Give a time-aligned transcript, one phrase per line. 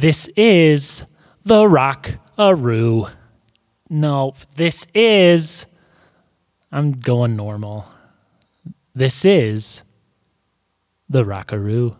[0.00, 1.04] This is
[1.44, 3.08] the Rock Rockaroo.
[3.90, 5.66] No, this is.
[6.70, 7.84] I'm going normal.
[8.94, 9.82] This is
[11.08, 11.96] the Rockaroo.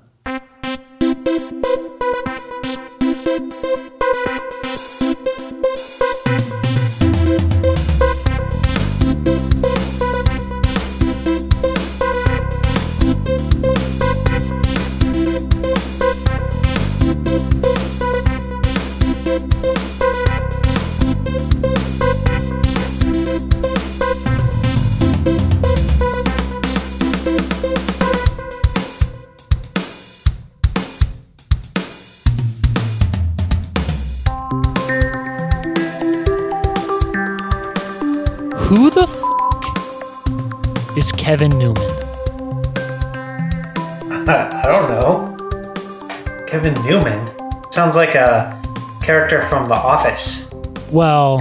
[49.79, 50.49] Office.
[50.93, 51.39] Well,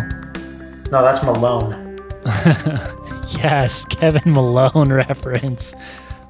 [0.91, 1.97] No, that's Malone.
[3.41, 5.73] yes, Kevin Malone reference.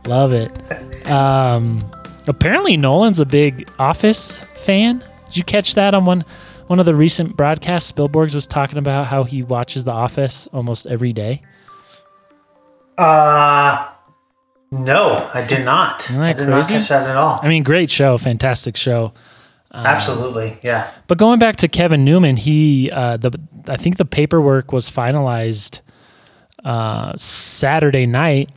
[0.05, 1.07] Love it.
[1.09, 1.83] Um,
[2.27, 5.03] apparently, Nolan's a big Office fan.
[5.27, 6.23] Did you catch that on one
[6.67, 7.91] one of the recent broadcasts?
[7.91, 11.41] Spilborghs was talking about how he watches The Office almost every day.
[12.97, 13.87] Uh,
[14.71, 16.03] no, I did not.
[16.05, 17.39] Isn't that I did not catch that at all.
[17.41, 19.13] I mean, great show, fantastic show.
[19.85, 20.91] Absolutely, yeah.
[21.07, 25.81] But going back to Kevin Newman, he uh, the I think the paperwork was finalized
[26.63, 28.49] uh, Saturday night.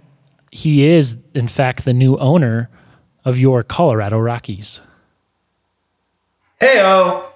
[0.51, 2.71] He is, in fact, the new owner
[3.25, 4.81] of your Colorado Rockies.
[6.59, 7.31] Hey, oh,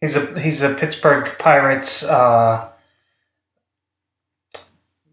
[0.00, 2.68] he's a he's a Pittsburgh Pirates uh,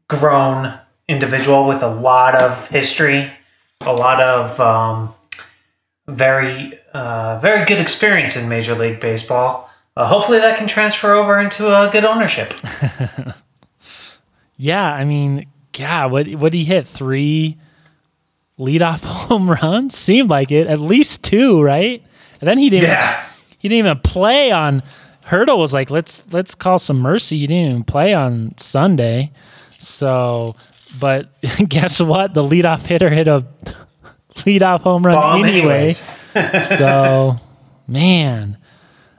[0.09, 3.31] grown individual with a lot of history,
[3.81, 5.13] a lot of um,
[6.07, 9.69] very uh, very good experience in Major League Baseball.
[9.95, 12.53] Uh, hopefully, that can transfer over into a good ownership.
[14.61, 17.57] Yeah, I mean, yeah, what what he hit three
[18.59, 22.03] leadoff home runs seemed like it, at least two, right?
[22.39, 22.89] And then he didn't.
[22.89, 23.25] Yeah.
[23.57, 24.83] He didn't even play on.
[25.25, 27.39] Hurdle was like, let's let's call some mercy.
[27.39, 29.31] He didn't even play on Sunday,
[29.72, 30.53] so.
[31.00, 31.31] But
[31.68, 32.35] guess what?
[32.35, 33.44] The leadoff hitter hit a
[34.36, 35.90] leadoff home run Bomb anyway.
[36.62, 37.40] so,
[37.88, 38.58] man,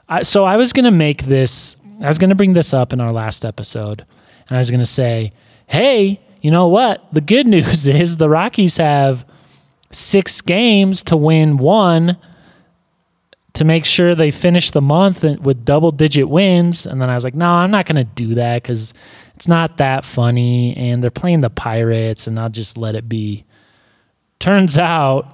[0.09, 1.77] I, so I was gonna make this.
[2.01, 4.05] I was gonna bring this up in our last episode,
[4.49, 5.33] and I was gonna say,
[5.67, 7.07] hey, you know what?
[7.13, 9.25] The good news is the Rockies have
[9.91, 12.17] six games to win one
[13.55, 16.87] to make sure they finish the month with double digit wins.
[16.87, 18.95] And then I was like, no, I'm not going to do that because
[19.35, 20.75] it's not that funny.
[20.77, 23.45] And they're playing the Pirates, and I'll just let it be.
[24.43, 25.33] Turns out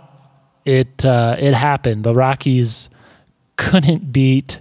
[0.66, 2.04] it uh, it happened.
[2.04, 2.90] The Rockies
[3.56, 4.60] couldn't beat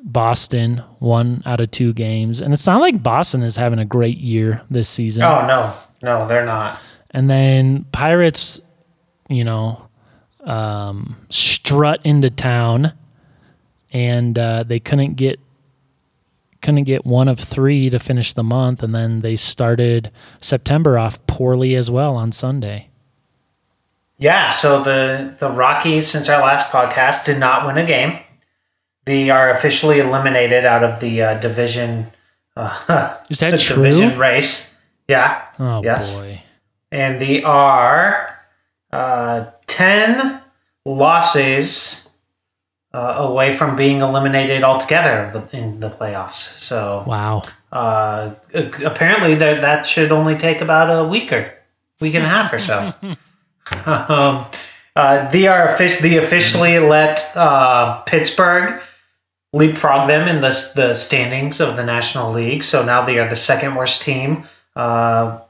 [0.00, 4.18] Boston one out of two games, and it's not like Boston is having a great
[4.18, 5.24] year this season.
[5.24, 6.78] Oh no, no, they're not.
[7.10, 8.60] And then Pirates,
[9.28, 9.88] you know,
[10.44, 12.92] um, strut into town,
[13.90, 15.40] and uh, they couldn't get
[16.62, 21.26] couldn't get one of three to finish the month, and then they started September off
[21.26, 22.88] poorly as well on Sunday.
[24.18, 28.18] Yeah, so the the Rockies, since our last podcast, did not win a game.
[29.04, 32.06] They are officially eliminated out of the uh, division.
[32.56, 33.84] Uh, Is that the true?
[33.84, 34.74] Division race.
[35.08, 36.16] Yeah, Oh Yes.
[36.16, 36.42] boy.
[36.90, 38.36] and they are
[38.92, 40.40] uh, ten
[40.84, 42.08] losses
[42.94, 46.58] uh, away from being eliminated altogether in the playoffs.
[46.60, 47.42] So Wow.
[47.70, 51.52] uh, apparently that that should only take about a week or
[52.00, 52.92] week and a half or so.
[53.86, 54.46] um,
[54.94, 58.80] uh, they are offic- they officially let uh, Pittsburgh
[59.52, 62.62] leapfrog them in the the standings of the National League.
[62.62, 65.40] So now they are the second worst team, uh,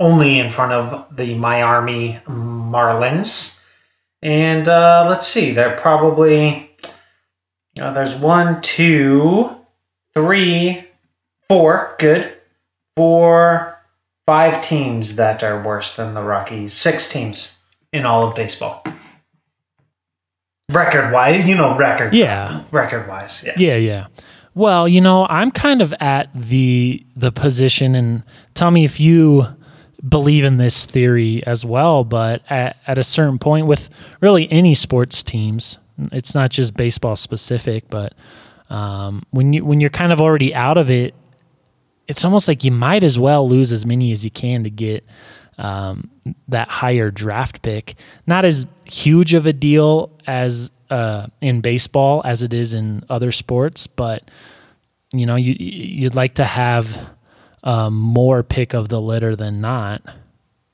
[0.00, 3.60] only in front of the Miami Marlins.
[4.22, 6.70] And uh, let's see, they're probably
[7.76, 9.54] there's one, two,
[10.14, 10.84] three,
[11.48, 12.32] four, good,
[12.96, 13.78] four,
[14.26, 16.72] five teams that are worse than the Rockies.
[16.72, 17.55] Six teams
[17.92, 18.84] in all of baseball.
[20.70, 22.12] Record wise, you know, record.
[22.12, 22.64] Yeah.
[22.72, 23.54] Record wise, yeah.
[23.56, 24.06] Yeah, yeah.
[24.54, 28.22] Well, you know, I'm kind of at the the position, and
[28.54, 29.46] tell me if you
[30.08, 32.04] believe in this theory as well.
[32.04, 33.90] But at, at a certain point, with
[34.20, 35.78] really any sports teams,
[36.10, 38.14] it's not just baseball specific, but
[38.70, 41.14] um, when you when you're kind of already out of it,
[42.08, 45.04] it's almost like you might as well lose as many as you can to get
[45.58, 46.10] um,
[46.48, 47.94] that higher draft pick.
[48.26, 53.32] Not as huge of a deal as uh, in baseball as it is in other
[53.32, 54.30] sports, but
[55.12, 57.10] you know, you you'd like to have
[57.64, 60.02] um, more pick of the litter than not.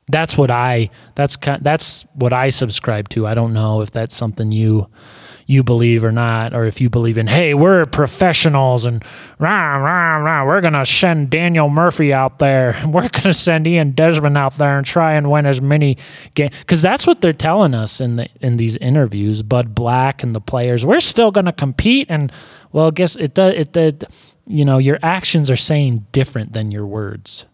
[0.08, 3.26] That's what I that's that's what I subscribe to.
[3.26, 4.88] I don't know if that's something you
[5.52, 9.04] you believe or not, or if you believe in, hey, we're professionals and
[9.38, 12.80] rah, rah, rah, we're going to send Daniel Murphy out there.
[12.86, 15.98] We're going to send Ian Desmond out there and try and win as many
[16.34, 16.54] games.
[16.58, 19.42] Because that's what they're telling us in, the, in these interviews.
[19.42, 22.06] Bud Black and the players, we're still going to compete.
[22.10, 22.32] And,
[22.72, 24.04] well, guess it does, it, it,
[24.46, 27.44] you know, your actions are saying different than your words.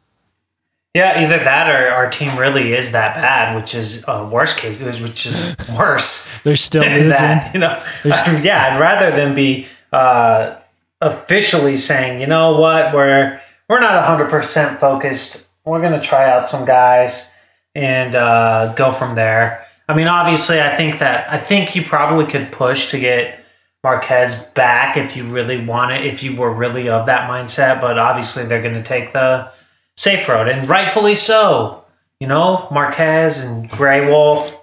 [0.94, 4.80] Yeah, either that or our team really is that bad, which is uh, worst case,
[4.80, 6.30] which is worse.
[6.44, 7.10] They're still losing.
[7.10, 10.56] That, you know, st- yeah, I'd rather than be uh,
[11.00, 15.46] officially saying, you know what, we're we're not hundred percent focused.
[15.64, 17.30] We're gonna try out some guys
[17.74, 19.66] and uh, go from there.
[19.88, 23.44] I mean, obviously, I think that I think you probably could push to get
[23.84, 27.80] Marquez back if you really want it, if you were really of that mindset.
[27.80, 29.50] But obviously, they're going to take the
[29.98, 31.84] safe road, and rightfully so.
[32.20, 34.56] You know, Marquez and Gray Wolf,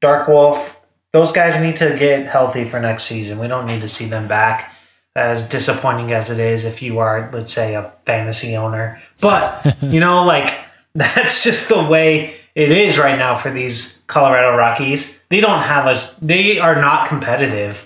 [0.00, 0.78] Dark Wolf,
[1.12, 3.38] those guys need to get healthy for next season.
[3.38, 4.74] We don't need to see them back.
[5.16, 9.98] As disappointing as it is, if you are, let's say, a fantasy owner, but you
[9.98, 10.54] know, like
[10.94, 15.20] that's just the way it is right now for these Colorado Rockies.
[15.28, 17.84] They don't have a, they are not competitive.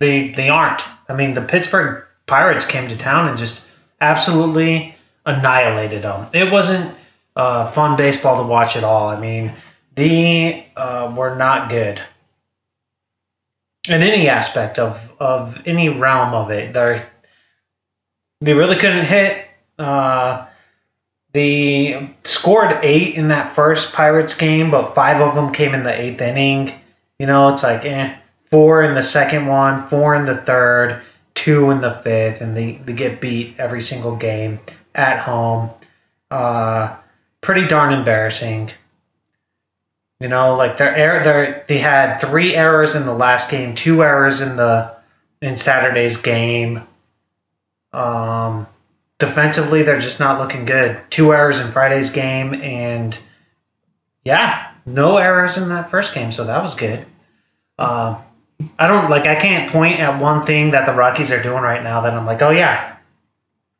[0.00, 0.82] They they aren't.
[1.08, 3.66] I mean, the Pittsburgh Pirates came to town and just
[4.00, 4.91] absolutely
[5.24, 6.28] annihilated them.
[6.32, 6.94] It wasn't
[7.36, 9.08] uh, fun baseball to watch at all.
[9.08, 9.54] I mean,
[9.94, 12.00] they uh, were not good
[13.88, 16.72] in any aspect of, of any realm of it.
[16.72, 17.02] They
[18.40, 19.46] they really couldn't hit.
[19.78, 20.46] Uh,
[21.32, 26.00] they scored eight in that first Pirates game, but five of them came in the
[26.00, 26.72] eighth inning.
[27.18, 28.16] You know, it's like eh,
[28.50, 31.02] four in the second one, four in the third,
[31.34, 34.58] two in the fifth, and they, they get beat every single game
[34.94, 35.70] at home.
[36.30, 36.96] Uh,
[37.42, 38.70] pretty darn embarrassing.
[40.20, 44.02] You know, like their error, their they had three errors in the last game, two
[44.02, 44.94] errors in the
[45.42, 46.86] in Saturday's game.
[47.92, 48.68] Um,
[49.18, 50.98] defensively, they're just not looking good.
[51.10, 53.18] Two errors in Friday's game, and
[54.24, 57.04] yeah, no errors in that first game, so that was good.
[57.76, 58.20] Uh,
[58.78, 59.26] I don't like.
[59.26, 62.26] I can't point at one thing that the Rockies are doing right now that I'm
[62.26, 62.96] like, oh yeah,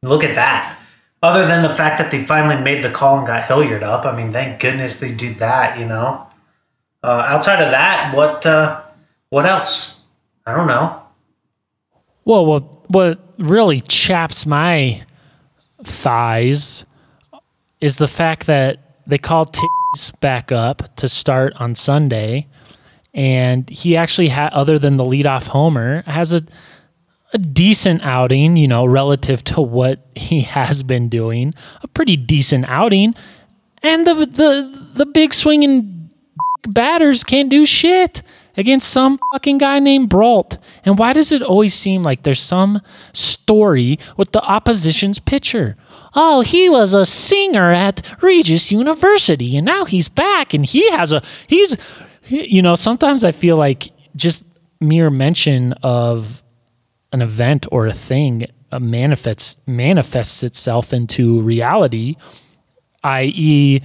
[0.02, 0.81] look at that
[1.22, 4.04] other than the fact that they finally made the call and got Hilliard up.
[4.04, 5.78] I mean, thank goodness they did that.
[5.78, 6.26] You know.
[7.04, 8.80] Uh, outside of that, what uh,
[9.30, 9.98] what else?
[10.46, 11.00] I don't know.
[12.24, 15.02] Well, what what really chaps my
[15.82, 16.84] thighs
[17.80, 22.46] is the fact that they called T's back up to start on Sunday,
[23.14, 26.42] and he actually had, other than the leadoff homer, has a
[27.32, 31.54] a decent outing, you know, relative to what he has been doing.
[31.82, 33.14] A pretty decent outing.
[33.82, 36.10] And the the the big swinging
[36.68, 38.22] batters can't do shit
[38.56, 40.58] against some fucking guy named Brault.
[40.84, 42.82] And why does it always seem like there's some
[43.12, 45.76] story with the opposition's pitcher?
[46.14, 51.12] Oh, he was a singer at Regis University and now he's back and he has
[51.12, 51.76] a he's
[52.28, 54.46] you know, sometimes I feel like just
[54.80, 56.41] mere mention of
[57.12, 62.16] an event or a thing uh, manifests manifests itself into reality,
[63.04, 63.80] i.e.,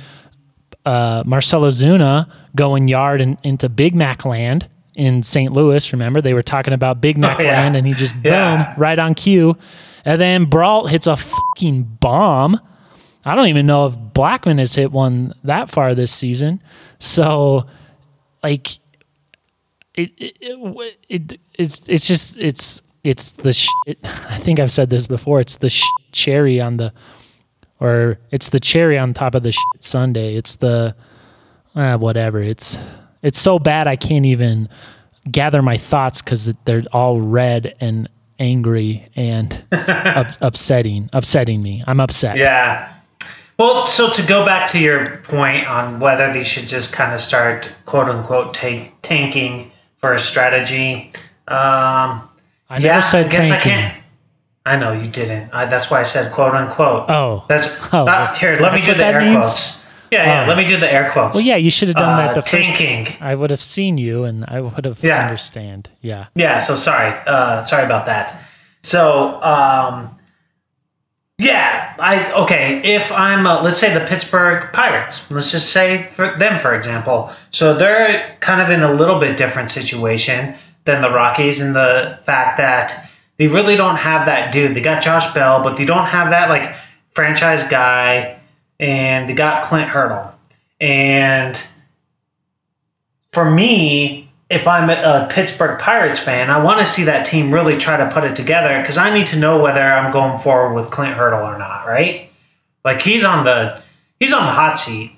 [0.85, 5.51] uh, Marcell Ozuna going yard in, into Big Mac land in St.
[5.51, 5.91] Louis.
[5.91, 7.61] Remember, they were talking about Big Mac oh, yeah.
[7.61, 8.73] land, and he just yeah.
[8.73, 9.57] boom right on cue.
[10.05, 12.59] And then Brault hits a fucking bomb.
[13.25, 16.63] I don't even know if Blackmon has hit one that far this season.
[16.99, 17.65] So,
[18.41, 18.77] like,
[19.95, 23.99] it, it, it, it it's it's just it's it's the shit.
[24.03, 25.39] I think I've said this before.
[25.39, 25.69] It's the
[26.11, 26.93] cherry on the,
[27.79, 30.35] or it's the cherry on top of the shit sundae.
[30.35, 30.95] It's the,
[31.75, 32.41] uh, whatever.
[32.41, 32.77] It's
[33.21, 34.69] it's so bad I can't even
[35.29, 41.83] gather my thoughts because they're all red and angry and up, upsetting, upsetting me.
[41.87, 42.37] I'm upset.
[42.37, 42.93] Yeah.
[43.57, 47.19] Well, so to go back to your point on whether they should just kind of
[47.19, 51.11] start quote unquote tanking for a strategy,
[51.47, 52.29] um,
[52.69, 53.71] I never yeah, said I guess tanking.
[53.71, 54.03] I can't.
[54.65, 55.53] I know you didn't.
[55.53, 57.09] I, that's why I said quote unquote.
[57.09, 58.05] Oh, that's oh.
[58.05, 58.57] Uh, here.
[58.59, 59.37] Let me do the air means?
[59.37, 59.85] quotes.
[60.11, 60.47] Yeah, yeah.
[60.47, 61.35] Let me do the air quotes.
[61.35, 63.05] Well, yeah, you should have done uh, that the tanking.
[63.05, 63.21] first.
[63.21, 65.23] I would have seen you, and I would have yeah.
[65.23, 65.89] understand.
[66.01, 66.27] Yeah.
[66.35, 66.59] Yeah.
[66.59, 67.13] So sorry.
[67.25, 68.37] Uh, sorry about that.
[68.83, 70.17] So, um,
[71.37, 72.95] yeah, I okay.
[72.95, 77.31] If I'm, uh, let's say the Pittsburgh Pirates, let's just say for them, for example.
[77.51, 80.55] So they're kind of in a little bit different situation
[80.87, 84.75] than the Rockies in the fact that they really don't have that dude.
[84.75, 86.75] They got Josh Bell, but they don't have that like
[87.13, 88.39] franchise guy,
[88.79, 90.33] and they got Clint Hurdle.
[90.81, 91.61] And
[93.31, 97.77] for me, if I'm a Pittsburgh Pirates fan, I want to see that team really
[97.77, 100.89] try to put it together because I need to know whether I'm going forward with
[100.89, 102.29] Clint Hurdle or not, right?
[102.83, 103.81] Like he's on the
[104.19, 105.11] he's on the hot seat,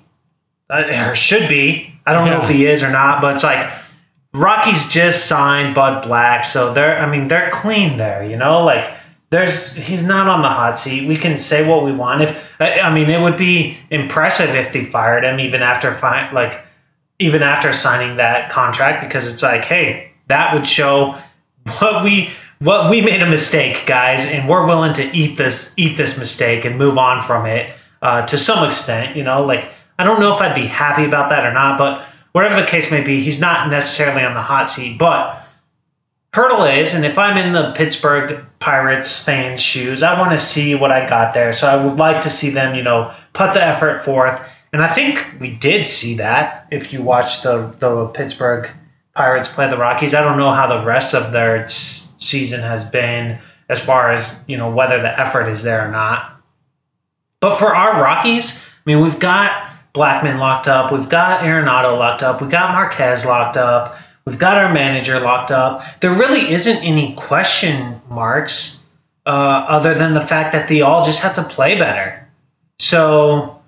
[0.68, 1.94] or should be.
[2.04, 3.70] I don't know if he is or not, but it's like
[4.32, 8.90] Rockies just signed Bud Black, so they're I mean they're clean there, you know, like
[9.30, 11.08] there's he's not on the hot seat.
[11.08, 12.22] We can say what we want.
[12.22, 16.30] If I I mean it would be impressive if they fired him even after fi-
[16.32, 16.64] like
[17.18, 21.18] even after signing that contract because it's like, hey, that would show
[21.78, 25.96] what we what we made a mistake, guys, and we're willing to eat this eat
[25.96, 29.16] this mistake and move on from it uh, to some extent.
[29.16, 32.06] You know, like I don't know if I'd be happy about that or not, but
[32.32, 35.36] whatever the case may be, he's not necessarily on the hot seat, but.
[36.32, 40.76] Hurdle is, and if I'm in the Pittsburgh Pirates fans' shoes, I want to see
[40.76, 41.52] what I got there.
[41.52, 44.40] So I would like to see them, you know, put the effort forth.
[44.72, 48.70] And I think we did see that if you watch the, the Pittsburgh
[49.12, 50.14] Pirates play the Rockies.
[50.14, 54.56] I don't know how the rest of their season has been as far as, you
[54.56, 56.40] know, whether the effort is there or not.
[57.40, 62.22] But for our Rockies, I mean, we've got Blackmon locked up, we've got Arenado locked
[62.22, 65.82] up, we've got Marquez locked up, we've got our manager locked up.
[66.00, 68.80] There really isn't any question marks
[69.26, 69.30] uh,
[69.68, 72.26] other than the fact that they all just have to play better.
[72.78, 73.60] So,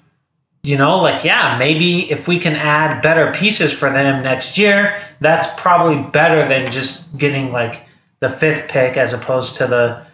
[0.62, 5.02] you know, like, yeah, maybe if we can add better pieces for them next year,
[5.20, 7.84] that's probably better than just getting like
[8.20, 10.06] the fifth pick as opposed to the,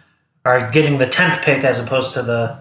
[0.43, 2.59] or getting the 10th pick as opposed to the,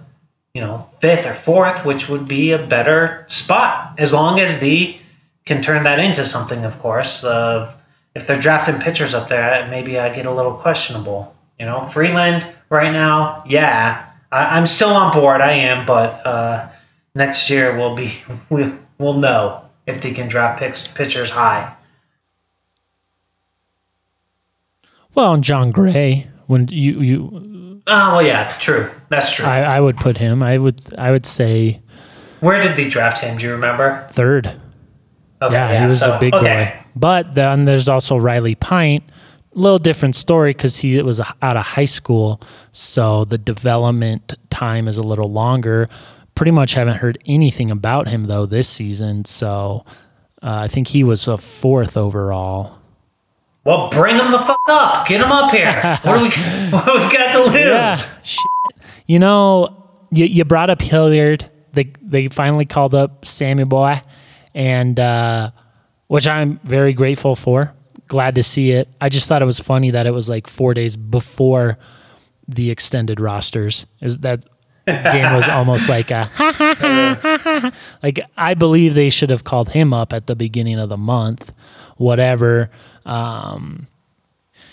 [0.58, 4.98] you know, fifth or fourth, which would be a better spot as long as the
[5.44, 7.22] can turn that into something, of course.
[7.22, 7.72] Uh,
[8.12, 11.32] if they're drafting pitchers up there, maybe I get a little questionable.
[11.60, 15.40] You know, Freeland right now, yeah, I, I'm still on board.
[15.40, 16.68] I am, but uh,
[17.14, 18.14] next year we'll be
[18.50, 21.72] we, we'll know if they can draft picks, pitchers high.
[25.14, 27.48] Well, and Jon Gray, when you you,
[27.88, 28.90] Oh well, yeah, true.
[29.09, 29.47] That's true.
[29.47, 30.42] I, I would put him.
[30.42, 31.80] I would I would say
[32.40, 33.38] Where did they draft him?
[33.38, 34.07] Do you remember?
[34.11, 34.47] third.
[35.40, 36.75] Okay, yeah, he was so- a big okay.
[36.76, 36.85] boy.
[36.97, 39.04] But then there's also Riley Pint.
[39.54, 42.40] A little different story because he was out of high school,
[42.73, 45.88] so the development time is a little longer.
[46.35, 49.25] Pretty much haven't heard anything about him though this season.
[49.25, 49.85] So
[50.42, 52.77] uh, I think he was a fourth overall.
[53.68, 55.06] Well, bring them the fuck up.
[55.06, 55.98] Get them up here.
[56.02, 56.30] what do we
[56.70, 57.54] what we got to lose?
[57.54, 58.46] Yeah, shit.
[59.06, 61.50] You know, you, you brought up Hilliard.
[61.75, 64.00] They they finally called up Sammy Boy,
[64.54, 65.50] and uh,
[66.06, 67.75] which I'm very grateful for.
[68.06, 68.88] Glad to see it.
[69.02, 71.76] I just thought it was funny that it was like four days before
[72.48, 73.84] the extended rosters.
[74.00, 74.46] Is that
[74.87, 77.72] game was almost like a ha ha ha ha ha.
[78.02, 81.52] Like I believe they should have called him up at the beginning of the month.
[81.98, 82.70] Whatever.
[83.08, 83.86] Um,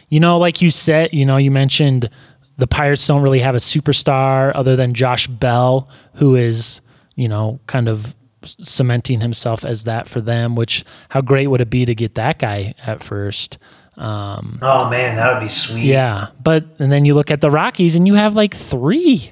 [0.10, 2.10] you know, like you said, you know, you mentioned
[2.58, 6.80] the Pirates don't really have a superstar other than Josh Bell, who is,
[7.16, 10.56] you know, kind of cementing himself as that for them.
[10.56, 13.58] Which, how great would it be to get that guy at first?
[13.98, 15.86] Um, Oh man, that would be sweet.
[15.86, 19.32] yeah, but and then you look at the Rockies and you have like three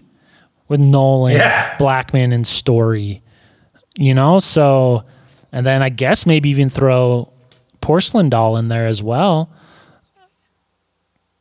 [0.70, 1.78] with Nolan, Yeah.
[1.78, 3.22] Blackmon, and Story.
[3.98, 5.04] You know, so
[5.52, 7.32] and then I guess maybe even throw
[7.84, 9.52] Porcelain Doll in there as well.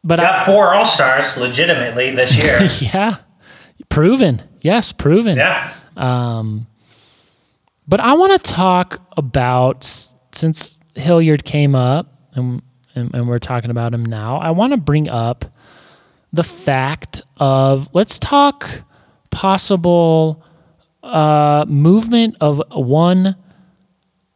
[0.05, 2.67] But I, Got four All Stars legitimately this year.
[2.93, 3.17] yeah,
[3.89, 4.43] proven.
[4.61, 5.37] Yes, proven.
[5.39, 5.73] yeah.
[5.97, 6.67] Um,
[7.87, 9.85] But I want to talk about
[10.33, 12.63] since Hilliard came up and,
[12.95, 14.39] and and we're talking about him now.
[14.39, 15.45] I want to bring up
[16.33, 18.69] the fact of let's talk
[19.31, 20.43] possible
[21.03, 23.37] uh, movement of one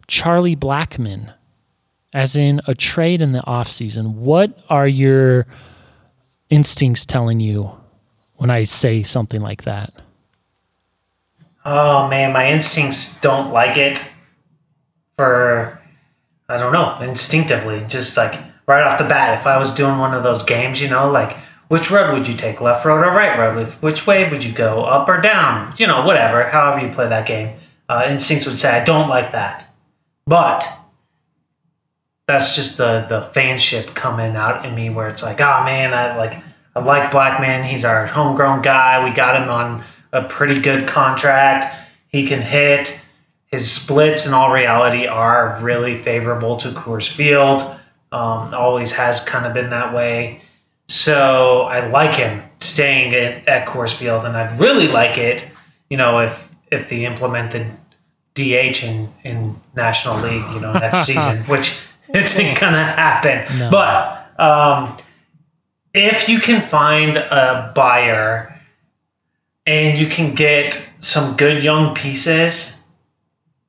[0.07, 1.33] Charlie Blackmon,
[2.17, 4.15] as in a trade in the offseason.
[4.15, 5.45] What are your
[6.49, 7.71] instincts telling you
[8.37, 9.93] when I say something like that?
[11.67, 14.03] Oh man, my instincts don't like it.
[15.19, 15.79] For
[16.49, 20.15] I don't know, instinctively, just like right off the bat, if I was doing one
[20.15, 21.37] of those games, you know, like
[21.69, 23.67] which road would you take, left road or right road?
[23.83, 25.75] Which way would you go, up or down?
[25.77, 27.59] You know, whatever, however you play that game.
[27.91, 29.69] Uh, instincts would say I don't like that,
[30.25, 30.67] but
[32.27, 36.17] that's just the the fanship coming out in me, where it's like, oh man, I
[36.17, 36.43] like
[36.75, 37.65] I like Blackmon.
[37.65, 39.05] He's our homegrown guy.
[39.05, 41.67] We got him on a pretty good contract.
[42.09, 43.01] He can hit.
[43.47, 47.63] His splits, in all reality, are really favorable to Coors Field.
[48.11, 50.43] Um, always has kind of been that way.
[50.89, 55.49] So I like him staying at, at Coors Field, and I'd really like it,
[55.89, 57.67] you know, if if they implemented
[58.35, 61.81] DH in, in National League, you know, next season, which
[62.15, 63.59] isn't gonna happen.
[63.59, 63.71] No.
[63.71, 64.99] But um,
[65.95, 68.61] if you can find a buyer
[69.67, 72.81] and you can get some good young pieces,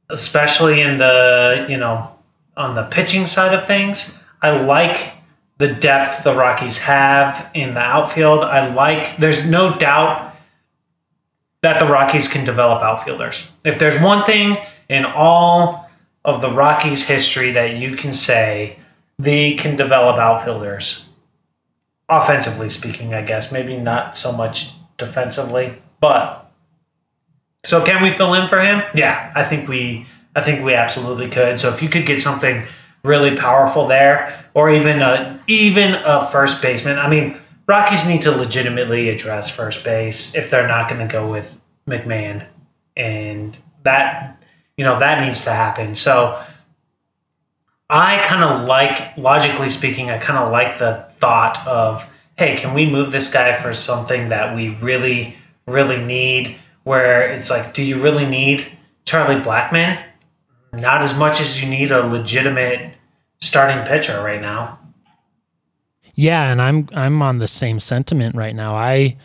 [0.09, 2.11] especially in the you know
[2.55, 5.13] on the pitching side of things, I like
[5.57, 8.43] the depth the Rockies have in the outfield.
[8.43, 9.17] I like.
[9.17, 10.35] There's no doubt
[11.61, 13.47] that the Rockies can develop outfielders.
[13.65, 14.57] If there's one thing
[14.89, 15.86] in all
[16.27, 18.77] of the Rockies' history that you can say
[19.17, 21.05] they can develop outfielders,
[22.09, 26.51] offensively speaking, I guess, maybe not so much defensively, but
[27.63, 28.83] so can we fill in for him?
[28.93, 30.05] Yeah, I think we
[30.35, 31.59] I think we absolutely could.
[31.59, 32.67] So if you could get something
[33.03, 38.31] really powerful there, or even a even a first baseman, I mean, Rockies need to
[38.31, 41.57] legitimately address first base if they're not going to go with
[41.87, 42.45] McMahon,
[42.97, 44.36] and that
[44.77, 45.95] you know that needs to happen.
[45.95, 46.41] So
[47.89, 52.05] I kind of like, logically speaking, I kind of like the thought of,
[52.37, 56.55] hey, can we move this guy for something that we really, really need?
[56.83, 58.65] Where it's like, do you really need
[59.05, 60.03] Charlie Blackmon?
[60.73, 62.93] Not as much as you need a legitimate
[63.41, 64.79] starting pitcher right now.
[66.13, 68.75] Yeah, and I'm I'm on the same sentiment right now.
[68.75, 69.17] I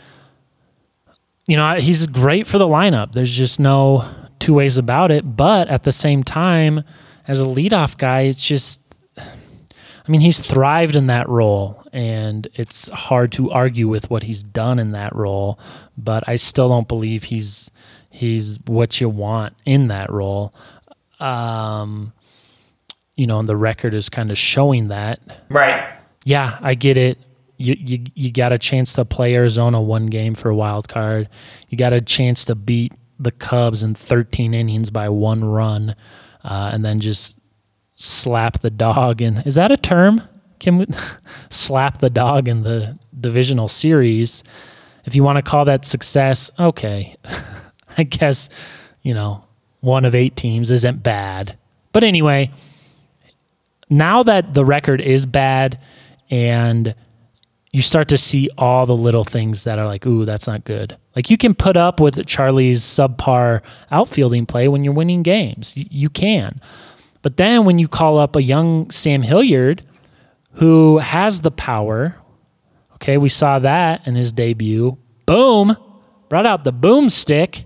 [1.46, 3.12] you know, he's great for the lineup.
[3.12, 4.04] There's just no
[4.42, 6.82] two ways about it, but at the same time
[7.28, 8.80] as a leadoff guy, it's just
[9.16, 14.42] I mean, he's thrived in that role and it's hard to argue with what he's
[14.42, 15.60] done in that role,
[15.96, 17.70] but I still don't believe he's
[18.10, 20.52] he's what you want in that role.
[21.20, 22.12] Um
[23.16, 25.20] you know, and the record is kind of showing that
[25.50, 25.88] Right.
[26.24, 27.18] yeah, I get it.
[27.58, 31.28] You, you you got a chance to play Arizona one game for a wild card.
[31.68, 35.94] You got a chance to beat the Cubs in 13 innings by one run,
[36.44, 37.38] uh, and then just
[37.96, 39.20] slap the dog.
[39.20, 40.20] And is that a term?
[40.58, 40.86] Can we
[41.50, 44.42] slap the dog in the divisional series?
[45.04, 47.16] If you want to call that success, okay.
[47.98, 48.48] I guess
[49.02, 49.44] you know
[49.80, 51.58] one of eight teams isn't bad.
[51.92, 52.50] But anyway,
[53.90, 55.78] now that the record is bad
[56.30, 56.94] and
[57.72, 60.96] you start to see all the little things that are like, ooh, that's not good.
[61.16, 65.74] Like you can put up with Charlie's subpar outfielding play when you're winning games.
[65.76, 66.60] You, you can.
[67.22, 69.86] But then when you call up a young Sam Hilliard
[70.54, 72.16] who has the power,
[72.94, 74.98] okay, we saw that in his debut.
[75.24, 75.76] Boom,
[76.28, 77.64] brought out the boomstick.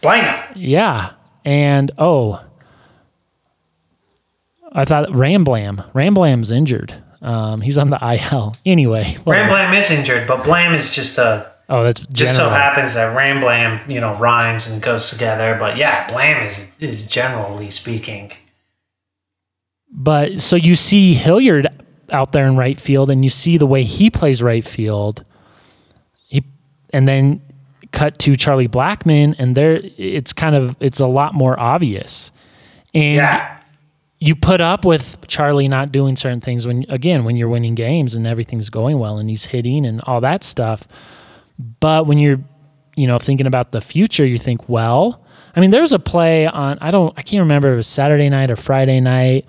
[0.00, 0.52] Blam.
[0.56, 1.12] Yeah.
[1.44, 2.44] And oh,
[4.72, 5.92] I thought Ramblam.
[5.92, 7.02] Ramblam's injured.
[7.22, 7.98] Um, he's on the
[8.30, 8.54] IL.
[8.64, 9.16] Anyway.
[9.24, 9.50] whatever.
[9.50, 13.90] Ramblam is injured, but Blam is just a Oh, that's just so happens that Ramblam,
[13.90, 15.56] you know, rhymes and goes together.
[15.58, 18.32] But yeah, Blam is is generally speaking.
[19.90, 21.66] But so you see Hilliard
[22.12, 25.24] out there in right field, and you see the way he plays right field.
[26.28, 26.44] He
[26.90, 27.42] and then
[27.90, 32.30] cut to Charlie Blackmon, and there it's kind of it's a lot more obvious.
[32.94, 33.55] And Yeah.
[34.18, 38.14] You put up with Charlie not doing certain things when again when you're winning games
[38.14, 40.86] and everything's going well and he's hitting and all that stuff.
[41.80, 42.40] But when you're
[42.96, 45.22] you know thinking about the future, you think, well,
[45.54, 48.28] I mean, there's a play on I don't I can't remember if it was Saturday
[48.28, 49.46] night or Friday night.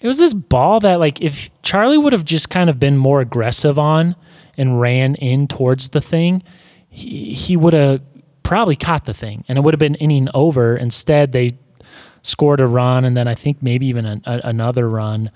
[0.00, 3.20] It was this ball that like if Charlie would have just kind of been more
[3.20, 4.16] aggressive on
[4.58, 6.42] and ran in towards the thing,
[6.88, 8.02] he, he would have
[8.42, 10.76] probably caught the thing and it would have been inning over.
[10.76, 11.50] Instead, they
[12.22, 15.30] scored a run and then I think maybe even a, a, another run.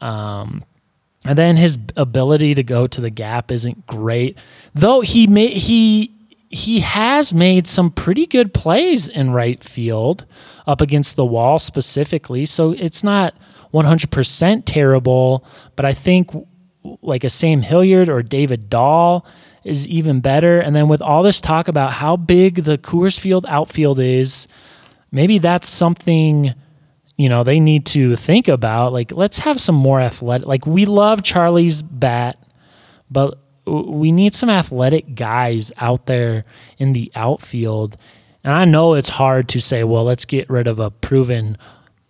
[0.00, 0.64] Um,
[1.24, 4.36] and then his ability to go to the gap isn't great,
[4.74, 6.12] though he may, he
[6.52, 10.26] he has made some pretty good plays in right field
[10.66, 12.44] up against the wall specifically.
[12.44, 13.34] So it's not
[13.72, 16.30] 100% terrible, but I think
[17.00, 19.24] like a Sam Hilliard or David Dahl
[19.64, 20.60] is even better.
[20.60, 24.46] And then with all this talk about how big the Coors Field outfield is,
[25.12, 26.52] maybe that's something
[27.16, 30.86] you know they need to think about like let's have some more athletic like we
[30.86, 32.42] love charlie's bat
[33.10, 36.44] but we need some athletic guys out there
[36.78, 37.96] in the outfield.
[38.44, 41.56] And i know it's hard to say well let's get rid of a proven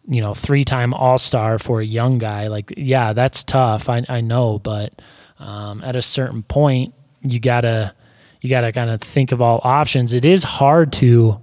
[0.09, 2.47] you know three-time all-star for a young guy.
[2.47, 5.03] Like yeah that's tough i, I know but
[5.39, 7.95] um, at a certain point you gotta
[8.41, 10.13] you gotta kind of think of all options.
[10.13, 11.41] It is hard to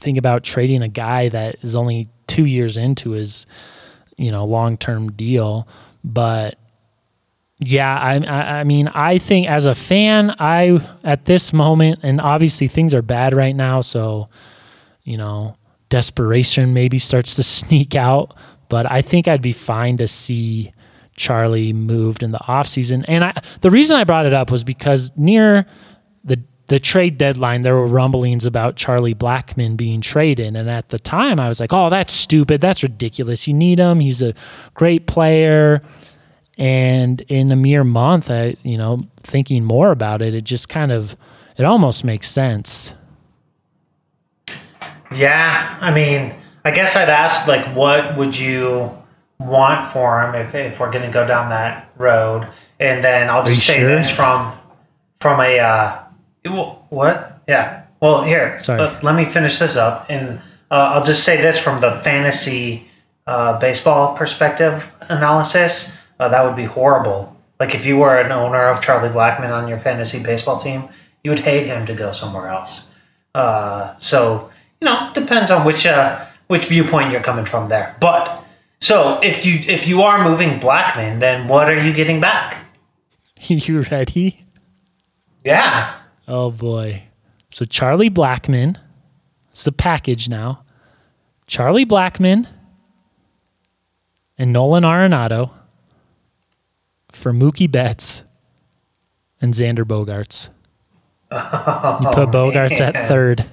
[0.00, 3.46] think about trading a guy that is only two years into his
[4.16, 5.66] you know long term deal
[6.02, 6.58] But
[7.60, 12.68] yeah, I, I, mean, I think as a fan, I at this moment, and obviously
[12.68, 14.28] things are bad right now, so
[15.04, 15.56] you know,
[15.88, 18.36] desperation maybe starts to sneak out.
[18.68, 20.72] But I think I'd be fine to see
[21.16, 23.04] Charlie moved in the offseason.
[23.06, 25.66] And I, the reason I brought it up was because near
[26.24, 30.56] the the trade deadline, there were rumblings about Charlie Blackmon being traded.
[30.56, 32.60] And at the time, I was like, oh, that's stupid.
[32.60, 33.46] That's ridiculous.
[33.46, 34.00] You need him.
[34.00, 34.34] He's a
[34.72, 35.82] great player.
[36.56, 40.90] And in a mere month, I, you know, thinking more about it, it just kind
[40.90, 41.16] of,
[41.58, 42.94] it almost makes sense.
[45.14, 45.78] Yeah.
[45.80, 48.90] I mean, I guess I'd ask, like, what would you
[49.38, 52.48] want for him if, if we're going to go down that road?
[52.80, 53.88] And then I'll just say sure?
[53.88, 54.56] this from,
[55.20, 56.03] from a, uh,
[56.44, 57.42] well, what?
[57.48, 57.84] Yeah.
[58.00, 58.58] Well, here.
[58.58, 58.80] Sorry.
[58.80, 62.90] uh, let me finish this up, and uh, I'll just say this from the fantasy
[63.26, 65.96] uh, baseball perspective analysis.
[66.20, 67.34] Uh, that would be horrible.
[67.58, 70.88] Like if you were an owner of Charlie Blackmon on your fantasy baseball team,
[71.22, 72.88] you would hate him to go somewhere else.
[73.34, 77.96] Uh, so you know, depends on which uh, which viewpoint you're coming from there.
[78.00, 78.44] But
[78.80, 82.58] so if you if you are moving Blackmon, then what are you getting back?
[83.40, 84.44] you ready?
[85.44, 86.00] Yeah.
[86.26, 87.04] Oh boy.
[87.50, 88.76] So Charlie Blackmon.
[89.50, 90.64] it's the package now.
[91.46, 92.46] Charlie Blackmon
[94.38, 95.50] and Nolan Arenado
[97.12, 98.24] for Mookie Betts
[99.40, 100.48] and Xander Bogaerts.
[101.30, 103.44] you put oh, Bogaerts at third.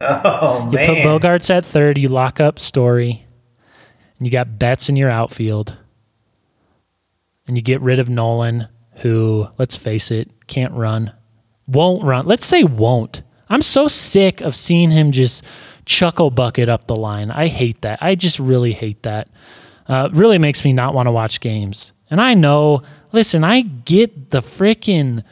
[0.00, 0.86] Oh You man.
[0.86, 1.98] put Bogaerts at third.
[1.98, 3.26] You lock up Story.
[4.18, 5.76] And you got Betts in your outfield.
[7.46, 11.12] And you get rid of Nolan, who, let's face it, can't run.
[11.66, 12.26] Won't run.
[12.26, 13.22] Let's say won't.
[13.48, 15.44] I'm so sick of seeing him just
[15.84, 17.30] chuckle bucket up the line.
[17.30, 18.02] I hate that.
[18.02, 19.28] I just really hate that.
[19.86, 21.92] Uh, really makes me not want to watch games.
[22.10, 25.24] And I know, listen, I get the freaking,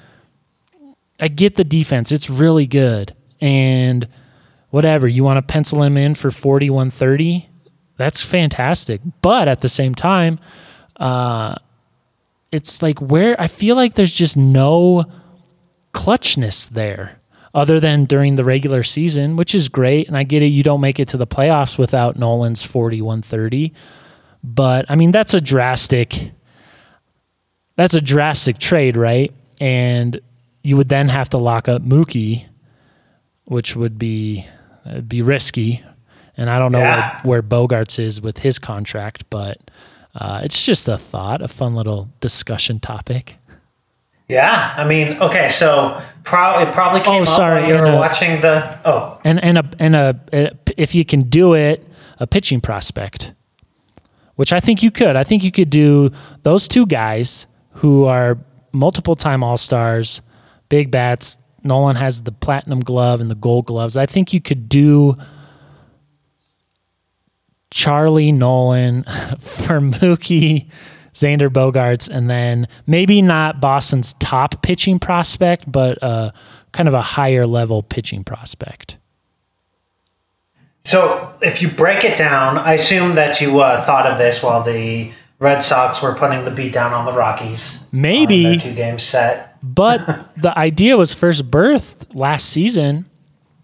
[1.18, 2.12] I get the defense.
[2.12, 3.14] It's really good.
[3.40, 4.08] And
[4.70, 7.48] whatever, you want to pencil him in for 41 30,
[7.96, 9.00] that's fantastic.
[9.20, 10.38] But at the same time,
[10.96, 11.56] uh,
[12.50, 15.04] it's like where I feel like there's just no
[15.92, 17.18] clutchness there
[17.54, 20.08] other than during the regular season, which is great.
[20.08, 23.72] And I get it, you don't make it to the playoffs without Nolan's 41 30.
[24.42, 26.32] But I mean, that's a drastic.
[27.76, 29.32] That's a drastic trade, right?
[29.60, 30.20] And
[30.62, 32.46] you would then have to lock up Mookie,
[33.44, 34.46] which would be
[35.06, 35.82] be risky.
[36.36, 37.20] And I don't know Yeah.
[37.22, 39.58] where, where Bogaerts is with his contract, but
[40.14, 43.36] uh, it's just a thought, a fun little discussion topic.
[44.28, 48.40] Yeah, I mean, okay, so pro- it probably oh, came Oh, sorry, you were watching
[48.40, 48.78] the.
[48.84, 51.86] Oh, and and a and a, a if you can do it,
[52.18, 53.34] a pitching prospect,
[54.36, 55.16] which I think you could.
[55.16, 56.10] I think you could do
[56.42, 58.38] those two guys who are
[58.72, 60.20] multiple time All Stars,
[60.68, 61.38] big bats.
[61.64, 63.96] Nolan has the platinum glove and the gold gloves.
[63.96, 65.16] I think you could do
[67.70, 69.04] Charlie Nolan
[69.38, 70.68] for Mookie.
[71.14, 76.30] Xander Bogaerts, and then maybe not Boston's top pitching prospect, but uh,
[76.72, 78.96] kind of a higher level pitching prospect.
[80.84, 84.62] so if you break it down, I assume that you uh, thought of this while
[84.64, 87.84] the Red Sox were putting the beat down on the Rockies.
[87.92, 88.58] Maybe.
[88.58, 89.56] two game set.
[89.62, 93.06] But the idea was first birthed last season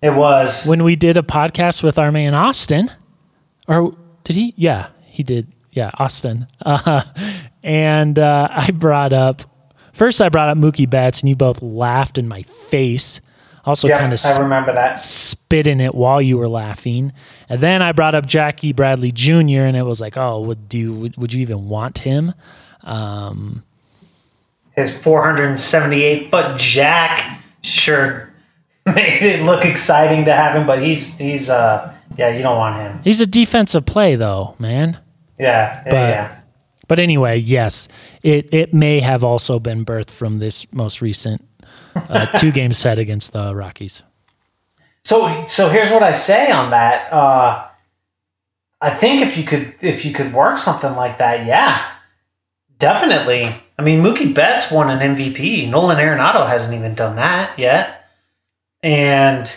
[0.03, 0.67] It was.
[0.67, 2.91] when we did a podcast with our man Austin.
[3.67, 4.55] Or did he?
[4.57, 5.47] Yeah, he did.
[5.79, 6.49] Yeah, Austin.
[6.67, 7.03] Uh,
[7.63, 9.43] and uh, I brought up
[9.93, 10.21] first.
[10.21, 13.21] I brought up Mookie Betts, and you both laughed in my face.
[13.65, 14.99] Also, yeah, kind of I remember that.
[14.99, 17.13] spit in it while you were laughing.
[17.49, 19.63] And then I brought up Jackie Bradley Jr.
[19.69, 22.35] and it was like, oh, would do would, would you even want him?
[22.83, 23.63] Um,
[24.73, 28.33] His 478 foot jack sure
[28.87, 32.81] made it look exciting to have him, but he's he's uh yeah you don't want
[32.81, 33.01] him.
[33.05, 34.99] he's a defensive play though, man.
[35.39, 36.41] Yeah, yeah, But yeah.
[36.89, 37.89] but anyway, yes,
[38.23, 41.45] it it may have also been birthed from this most recent
[41.95, 44.03] uh, two game set against the Rockies.
[45.05, 47.13] So so here's what I say on that.
[47.13, 47.67] Uh,
[48.81, 51.91] I think if you could if you could work something like that, yeah,
[52.79, 53.55] definitely.
[53.79, 55.71] I mean, Mookie Betts won an MVP.
[55.71, 58.05] Nolan Arenado hasn't even done that yet,
[58.83, 59.51] and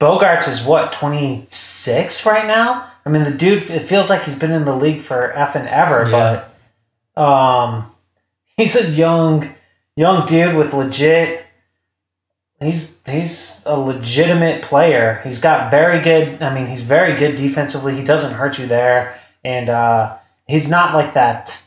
[0.00, 2.90] Bogaerts is what 26 right now.
[3.06, 3.70] I mean, the dude.
[3.70, 6.44] It feels like he's been in the league for effing ever, Yeah.
[7.14, 7.90] but um,
[8.56, 9.54] he's a young
[9.96, 11.46] young dude with legit
[12.60, 15.20] he's he's a legitimate player.
[15.24, 16.42] He's got very good.
[16.42, 17.96] I mean, he's very good defensively.
[17.96, 20.16] He doesn't hurt you there, and uh,
[20.46, 21.58] he's not like that.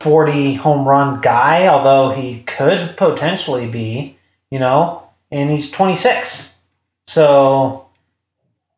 [0.00, 4.16] 40 home run guy, although he could potentially be,
[4.50, 6.54] you know, and he's 26.
[7.06, 7.85] So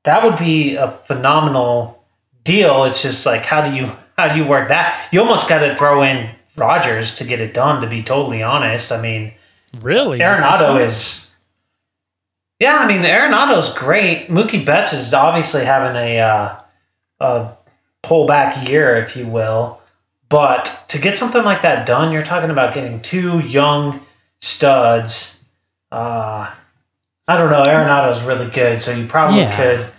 [0.08, 2.02] that would be a phenomenal
[2.42, 2.84] deal.
[2.84, 5.06] It's just like how do you how do you work that?
[5.12, 7.82] You almost got to throw in Rodgers to get it done.
[7.82, 9.34] To be totally honest, I mean,
[9.80, 10.76] really, Arenado so?
[10.78, 11.34] is.
[12.58, 14.28] Yeah, I mean, Arenado's great.
[14.28, 16.56] Mookie Betts is obviously having a uh,
[17.20, 17.52] a
[18.02, 19.80] pullback year, if you will.
[20.30, 24.00] But to get something like that done, you're talking about getting two young
[24.40, 25.42] studs.
[25.92, 26.50] Uh,
[27.28, 27.62] I don't know.
[27.62, 29.56] Arenado's really good, so you probably yeah.
[29.56, 29.92] could.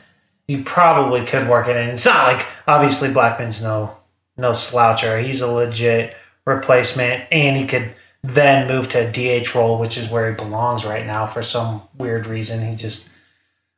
[0.49, 1.89] You probably could work it in.
[1.89, 3.95] It's not like obviously Blackmon's no
[4.35, 5.23] no sloucher.
[5.23, 10.09] He's a legit replacement, and he could then move to a DH role, which is
[10.09, 12.67] where he belongs right now for some weird reason.
[12.67, 13.11] He just,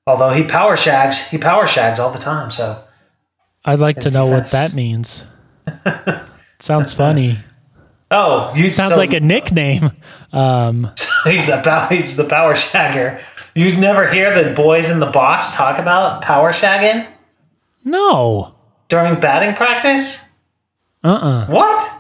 [0.08, 2.52] although he power shags, he power shags all the time.
[2.52, 2.82] So
[3.66, 5.26] I'd like to know what that means.
[6.60, 7.38] Sounds funny.
[8.10, 9.92] Oh, you sounds so, like a nickname.
[10.34, 10.90] Um,
[11.26, 13.22] he's a he's the power shagger.
[13.54, 17.08] You never hear the boys in the box talk about power shagging?
[17.84, 18.56] No.
[18.88, 20.26] During batting practice?
[21.04, 21.30] Uh uh-uh.
[21.30, 21.92] uh What?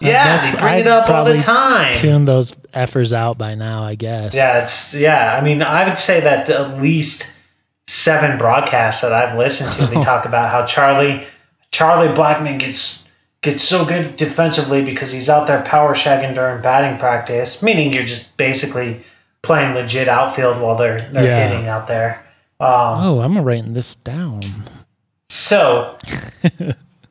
[0.00, 1.94] Yeah, they bring I've it up all the time.
[1.94, 4.34] Tune those effers out by now, I guess.
[4.34, 5.34] Yeah, it's yeah.
[5.34, 7.32] I mean, I would say that at least
[7.86, 11.26] seven broadcasts that I've listened to, they talk about how Charlie
[11.70, 13.06] Charlie Blackmon gets
[13.40, 18.04] gets so good defensively because he's out there power shagging during batting practice, meaning you're
[18.04, 19.02] just basically
[19.46, 21.48] playing legit outfield while they're they're yeah.
[21.48, 22.26] hitting out there.
[22.58, 24.42] Um, oh, I'm writing this down.
[25.28, 25.96] So,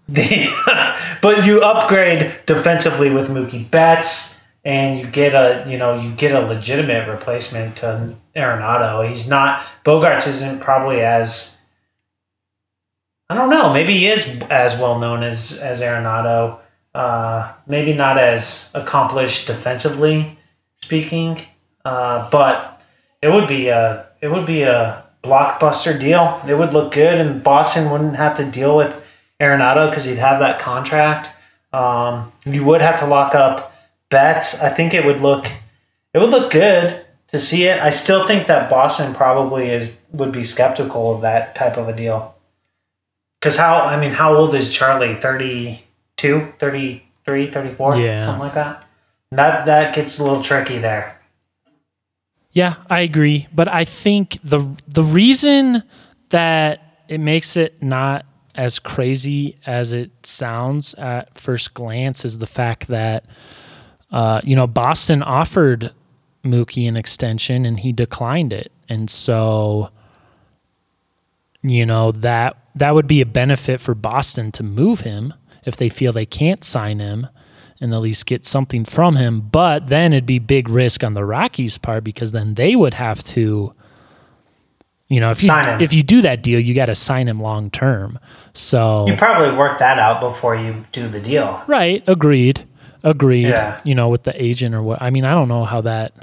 [0.10, 6.12] the but you upgrade defensively with Mookie Betts, and you get a you know you
[6.12, 9.08] get a legitimate replacement to Arenado.
[9.08, 11.58] He's not Bogaerts isn't probably as
[13.30, 13.74] I don't know.
[13.74, 16.60] Maybe he is as well known as as Arenado.
[16.94, 20.38] Uh, maybe not as accomplished defensively
[20.86, 21.42] speaking,
[21.86, 22.82] uh, but
[23.22, 26.42] it would be a it would be a blockbuster deal.
[26.48, 28.94] It would look good, and Boston wouldn't have to deal with
[29.40, 31.30] Arenado because he'd have that contract.
[31.72, 33.74] Um, you would have to lock up
[34.10, 34.62] Betts.
[34.62, 35.46] I think it would look
[36.14, 37.80] it would look good to see it.
[37.80, 41.94] I still think that Boston probably is would be skeptical of that type of a
[41.94, 42.36] deal.
[43.40, 45.16] Because how I mean, how old is Charlie?
[45.16, 47.98] 32, 33, 34?
[47.98, 48.26] Yeah.
[48.26, 48.86] Something like that.
[49.32, 51.15] That that gets a little tricky there.
[52.56, 55.84] Yeah, I agree, but I think the the reason
[56.30, 62.48] that it makes it not as crazy as it sounds at first glance is the
[62.48, 63.26] fact that
[64.12, 65.92] uh, you know Boston offered
[66.46, 68.72] Mookie an extension and he declined it.
[68.88, 69.90] And so
[71.62, 75.34] you know that that would be a benefit for Boston to move him
[75.66, 77.28] if they feel they can't sign him
[77.82, 79.42] and at least get something from him.
[79.42, 83.24] But then it'd be big risk on the Rockies' part because then they would have
[83.26, 83.74] to,
[85.08, 87.70] you know, if you if you do that deal, you got to sign him long
[87.70, 88.20] term.
[88.54, 91.64] So you probably work that out before you do the deal.
[91.68, 92.04] Right.
[92.08, 92.66] Agreed.
[93.04, 93.50] Agreed.
[93.50, 93.80] Yeah.
[93.84, 95.02] You know, with the agent or what?
[95.02, 96.14] I mean, I don't know how that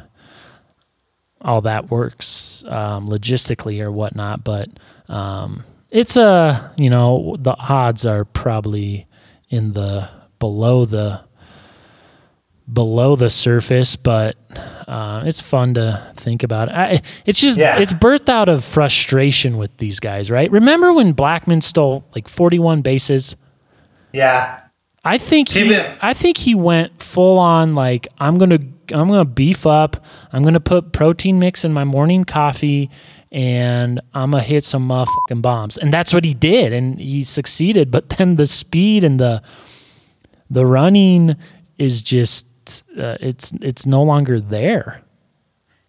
[1.43, 4.45] all that works um, logistically or whatnot.
[4.45, 4.69] But
[5.09, 9.07] um, it's a you know the odds are probably
[9.51, 11.23] in the below the
[12.71, 14.37] below the surface, but
[14.89, 16.71] uh, it's fun to think about.
[16.71, 17.79] I, it's just yeah.
[17.79, 20.51] it's birthed out of frustration with these guys, right?
[20.51, 23.37] Remember when Blackmon stole like forty one bases?
[24.13, 24.61] Yeah.
[25.05, 28.61] I think he, I think he went full on like I'm gonna
[28.93, 30.05] I'm gonna beef up.
[30.33, 32.89] I'm gonna put protein mix in my morning coffee,
[33.33, 35.77] and I'm gonna hit some motherfucking bombs.
[35.77, 37.91] And that's what he did, and he succeeded.
[37.91, 39.43] But then the speed and the
[40.51, 41.35] the running
[41.79, 42.47] is just
[42.99, 45.03] uh, it's it's no longer there.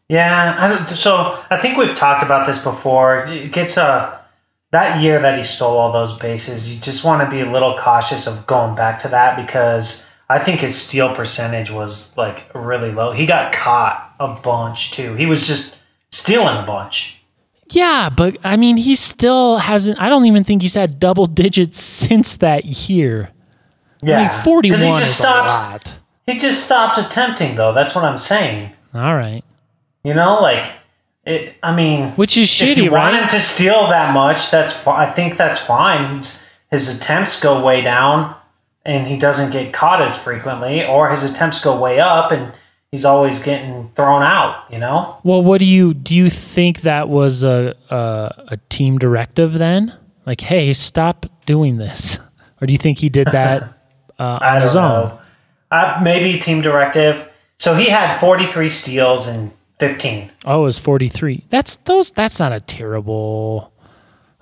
[0.10, 3.26] Yeah, I, so I think we've talked about this before.
[3.26, 4.24] It gets a
[4.74, 7.78] that year that he stole all those bases, you just want to be a little
[7.78, 12.92] cautious of going back to that because I think his steal percentage was like really
[12.92, 13.12] low.
[13.12, 15.14] He got caught a bunch too.
[15.14, 15.78] He was just
[16.12, 17.22] stealing a bunch.
[17.70, 20.02] Yeah, but I mean, he still hasn't.
[20.02, 23.32] I don't even think he's had double digits since that year.
[24.02, 26.00] Yeah, I mean, forty-one he just is stopped, a lot.
[26.26, 27.74] He just stopped attempting, though.
[27.74, 28.72] That's what I'm saying.
[28.94, 29.44] All right.
[30.04, 30.70] You know, like
[31.26, 33.12] it, I mean, which is shitty, if you right?
[33.12, 34.52] Want him to steal that much?
[34.52, 36.16] That's I think that's fine.
[36.16, 38.36] He's, his attempts go way down,
[38.84, 42.52] and he doesn't get caught as frequently, or his attempts go way up, and
[42.92, 44.66] he's always getting thrown out.
[44.72, 45.18] You know.
[45.24, 46.14] Well, what do you do?
[46.14, 49.98] You think that was a a, a team directive then?
[50.26, 52.20] Like, hey, stop doing this,
[52.62, 53.64] or do you think he did that
[54.20, 55.20] uh, on his know.
[55.74, 57.28] Uh, maybe team directive.
[57.58, 60.32] So he had 43 steals and 15.
[60.46, 61.46] Oh, it was 43.
[61.50, 62.12] That's those.
[62.12, 63.74] That's not a terrible.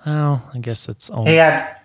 [0.04, 1.30] Well, I guess it's only.
[1.30, 1.76] He had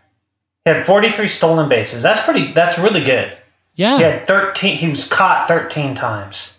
[0.65, 2.03] he had 43 stolen bases.
[2.03, 2.51] That's pretty.
[2.51, 3.37] That's really good.
[3.75, 3.97] Yeah.
[3.97, 4.75] He had 13.
[4.75, 6.57] He was caught 13 times.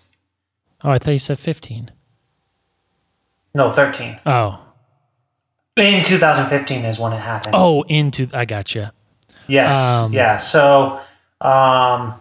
[0.83, 1.91] Oh, I thought you said 15.
[3.55, 4.19] No, 13.
[4.25, 4.65] Oh.
[5.77, 7.55] In 2015 is when it happened.
[7.55, 8.29] Oh, into.
[8.33, 8.95] I gotcha.
[9.47, 9.75] Yes.
[9.75, 10.39] Um, yeah.
[10.39, 11.01] So,
[11.43, 12.15] um,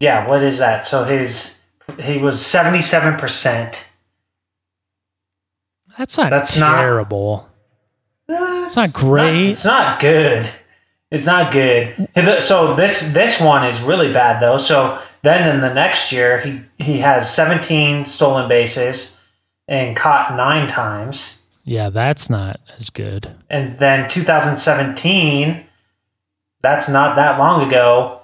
[0.00, 0.26] yeah.
[0.28, 0.84] What is that?
[0.84, 1.58] So his
[2.00, 3.86] he was seventy seven percent.
[5.98, 7.46] That's not That's not- terrible.
[8.28, 9.50] It's not great.
[9.50, 10.48] it's not good.
[11.10, 12.08] It's not good.
[12.40, 14.56] So this this one is really bad though.
[14.56, 19.16] So then in the next year he he has seventeen stolen bases
[19.66, 21.42] and caught nine times.
[21.64, 23.28] Yeah, that's not as good.
[23.50, 25.64] And then 2017,
[26.62, 28.19] that's not that long ago,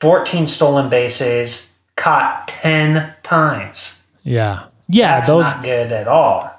[0.00, 4.02] 14 stolen bases, caught 10 times.
[4.22, 4.66] Yeah.
[4.88, 5.44] Yeah, That's those.
[5.44, 6.50] not good at all.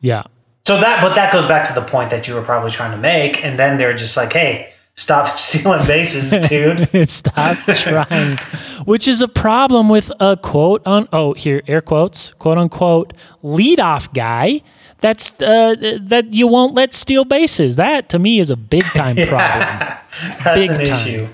[0.00, 0.24] Yeah.
[0.66, 2.96] So that, but that goes back to the point that you were probably trying to
[2.96, 3.44] make.
[3.44, 6.88] And then they're just like, hey, stop stealing bases, dude.
[7.08, 8.38] Stop trying.
[8.84, 13.12] Which is a problem with a quote on oh here air quotes quote unquote
[13.44, 14.62] leadoff guy.
[15.00, 17.76] That's uh, that you won't let steal bases.
[17.76, 19.98] That to me is a big time problem.
[20.44, 21.06] That's Big an time.
[21.06, 21.28] issue.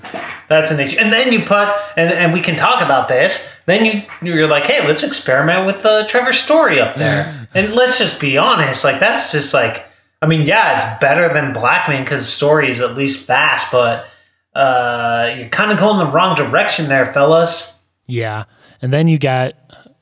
[0.49, 0.99] That's an issue.
[0.99, 3.49] And then you put, and, and we can talk about this.
[3.65, 7.97] Then you you're like, hey, let's experiment with uh, Trevor Story up there, and let's
[7.97, 8.83] just be honest.
[8.83, 9.85] Like that's just like,
[10.21, 14.05] I mean, yeah, it's better than Blackmon because Story is at least fast, but
[14.53, 17.79] uh, you're kind of going the wrong direction there, fellas.
[18.07, 18.43] Yeah,
[18.81, 19.53] and then you got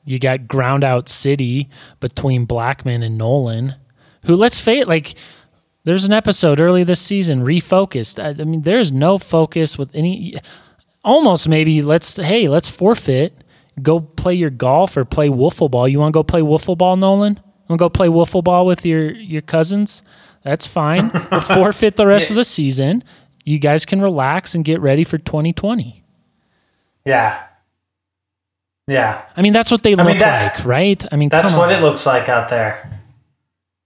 [0.04, 1.68] you got ground out city
[2.00, 3.76] between Blackmon and Nolan,
[4.24, 5.14] who let's face it, like
[5.84, 8.22] there's an episode early this season refocused.
[8.22, 10.36] I, I mean, there's no focus with any.
[11.04, 13.42] Almost maybe let's hey let's forfeit,
[13.82, 15.88] go play your golf or play wiffle ball.
[15.88, 17.40] You want to go play wiffle ball, Nolan?
[17.68, 20.02] Want to go play wiffle ball with your your cousins?
[20.44, 21.10] That's fine.
[21.30, 23.02] We'll forfeit the rest of the season.
[23.44, 26.04] You guys can relax and get ready for 2020.
[27.04, 27.44] Yeah,
[28.86, 29.22] yeah.
[29.36, 31.04] I mean, that's what they mean, look that's- like, right?
[31.12, 31.78] I mean, That's what on.
[31.78, 32.90] it looks like out there.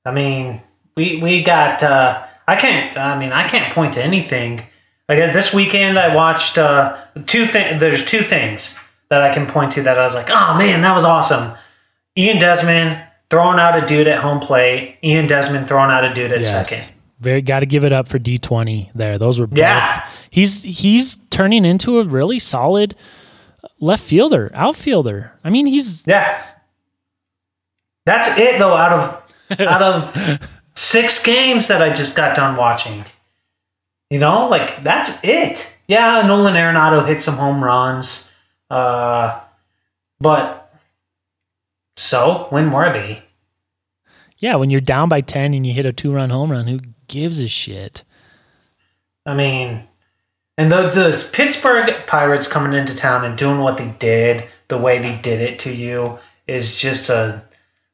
[0.04, 0.60] I mean,
[0.96, 1.82] we we got.
[1.82, 2.96] Uh, I can't.
[2.96, 4.62] I mean, I can't point to anything.
[5.08, 7.80] Like uh, this weekend, I watched uh, two things.
[7.80, 8.76] There's two things
[9.08, 11.52] that I can point to that I was like, oh man, that was awesome.
[12.16, 12.98] Ian Desmond
[13.30, 14.96] throwing out a dude at home plate.
[15.04, 16.68] Ian Desmond throwing out a dude at Yes.
[16.70, 16.92] second.
[17.20, 19.16] Very got to give it up for D20 there.
[19.18, 19.58] Those were both.
[19.58, 20.06] Yeah.
[20.30, 22.94] He's he's turning into a really solid
[23.80, 25.32] left fielder, outfielder.
[25.44, 26.42] I mean, he's Yeah.
[28.04, 28.74] That's it though.
[28.74, 33.04] Out of out of six games that I just got done watching,
[34.10, 35.74] you know, like that's it.
[35.88, 38.28] Yeah, Nolan Arenado hit some home runs,
[38.70, 39.40] uh,
[40.20, 40.74] but
[41.96, 43.22] so when were they?
[44.38, 47.40] yeah, when you're down by 10 and you hit a two-run home run, who gives
[47.40, 48.04] a shit?
[49.24, 49.84] I mean,
[50.58, 54.98] and the the Pittsburgh Pirates coming into town and doing what they did, the way
[54.98, 57.42] they did it to you, is just a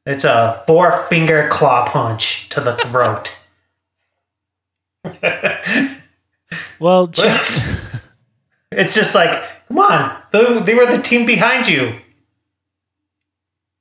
[0.05, 3.35] it's a four finger claw punch to the throat.
[6.79, 7.21] Well, Ch-
[8.71, 11.93] it's just like, come on, they, they were the team behind you.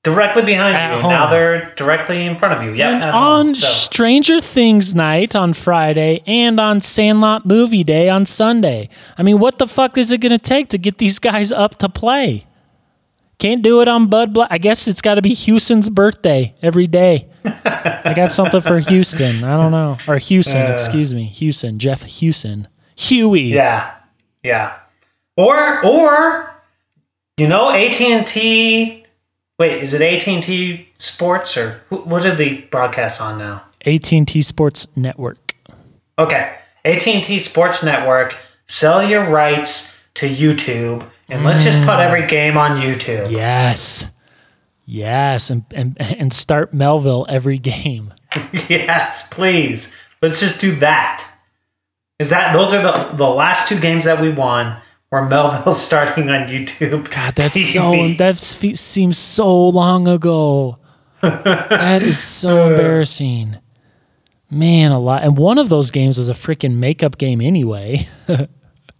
[0.04, 1.00] Directly behind At you.
[1.02, 1.10] home.
[1.12, 2.72] Now they're directly in front of you.
[2.74, 2.90] Yeah.
[2.90, 3.68] and on home, so.
[3.68, 8.88] Stranger Things night on Friday and on Sandlot movie day on Sunday.
[9.16, 11.78] I mean, what the fuck is it going to take to get these guys up
[11.78, 12.46] to play?
[13.38, 14.48] Can't do it on Bud Black.
[14.50, 17.28] I guess it's got to be Houston's birthday every day.
[17.44, 19.44] I got something for Houston.
[19.44, 19.98] I don't know.
[20.08, 20.72] Or Houston, Uh.
[20.72, 21.26] excuse me.
[21.26, 21.78] Houston.
[21.78, 22.66] Jeff Huson.
[22.96, 23.42] Huey.
[23.54, 23.94] Yeah,
[24.42, 24.74] yeah.
[25.36, 26.54] Or or
[27.36, 29.01] you know AT and T.
[29.62, 33.62] Wait, is it AT and T Sports or wh- what are they broadcast on now?
[33.86, 35.54] AT&T Sports Network.
[36.18, 38.36] Okay, AT and T Sports Network.
[38.66, 42.04] Sell your rights to YouTube, and let's just put mm.
[42.04, 43.30] every game on YouTube.
[43.30, 44.04] Yes.
[44.84, 48.12] Yes, and, and and start Melville every game.
[48.68, 49.94] yes, please.
[50.20, 51.24] Let's just do that.
[52.18, 54.81] Is that those are the the last two games that we won?
[55.12, 57.10] Where Melville's starting on YouTube.
[57.10, 57.72] God, that's TV.
[57.74, 60.76] so that seems so long ago.
[61.20, 63.58] that is so embarrassing.
[64.50, 65.22] Man, a lot.
[65.22, 68.08] And one of those games was a freaking makeup game anyway.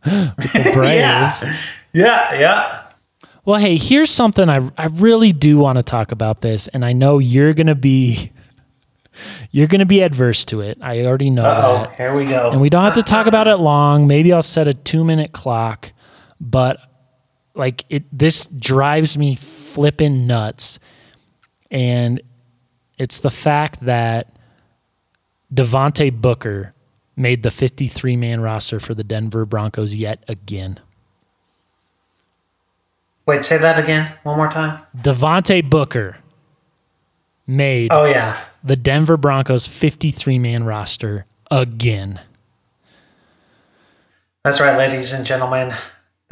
[0.04, 1.42] The Braves.
[1.42, 1.56] Yeah,
[1.94, 2.82] yeah, yeah.
[3.46, 6.92] Well, hey, here's something I I really do want to talk about this, and I
[6.92, 8.32] know you're gonna be
[9.52, 10.76] you're gonna be adverse to it.
[10.82, 11.94] I already know Oh, that.
[11.96, 12.50] here we go.
[12.50, 14.06] And we don't have to talk about it long.
[14.08, 15.92] Maybe I'll set a two minute clock.
[16.42, 16.80] But
[17.54, 20.78] like it this drives me flipping nuts.
[21.70, 22.20] And
[22.98, 24.36] it's the fact that
[25.54, 26.74] Devontae Booker
[27.16, 30.80] made the 53 man roster for the Denver Broncos yet again.
[33.24, 34.82] Wait, say that again one more time.
[34.96, 36.18] Devontae Booker
[37.46, 42.20] made Oh yeah, the Denver Broncos 53 man roster again.
[44.44, 45.74] that's right, ladies and gentlemen.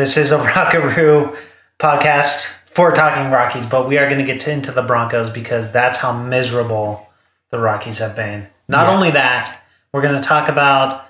[0.01, 1.37] This is a Rockaroo
[1.79, 5.99] podcast for talking Rockies, but we are going to get into the Broncos because that's
[5.99, 7.07] how miserable
[7.51, 8.47] the Rockies have been.
[8.67, 8.97] Not Yeah.
[8.97, 11.07] only that, we're going to talk about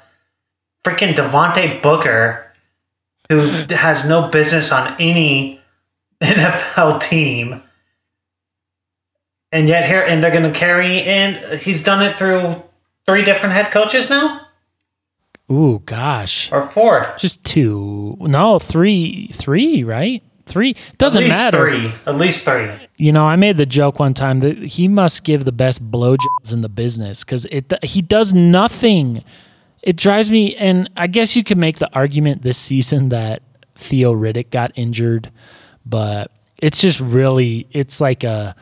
[0.84, 2.53] freaking Devontae Booker,
[3.28, 3.38] who
[3.70, 5.61] has no business on any
[6.20, 7.62] NFL team.
[9.53, 11.61] And yet here, and they're going to carry in.
[11.61, 12.61] He's done it through
[13.07, 14.49] three different head coaches now,
[15.51, 16.51] Ooh, gosh.
[16.53, 17.13] or four.
[17.19, 18.17] Just two.
[18.21, 19.31] No, three.
[19.33, 20.23] Three, right?
[20.47, 20.75] Three.
[20.99, 21.71] Doesn't At least matter.
[21.71, 21.93] Three.
[22.07, 22.69] At least three.
[22.97, 26.53] You know, I made the joke one time that he must give the best blowjobs
[26.53, 29.25] in the business because it he does nothing.
[29.83, 33.43] It drives me, and I guess you could make the argument this season that
[33.77, 35.31] Theo Riddick got injured,
[35.87, 38.55] but it's just really, it's like a.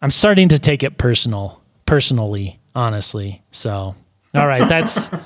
[0.00, 3.42] I'm starting to take it personal, personally, honestly.
[3.50, 3.96] So,
[4.34, 5.08] all right, that's.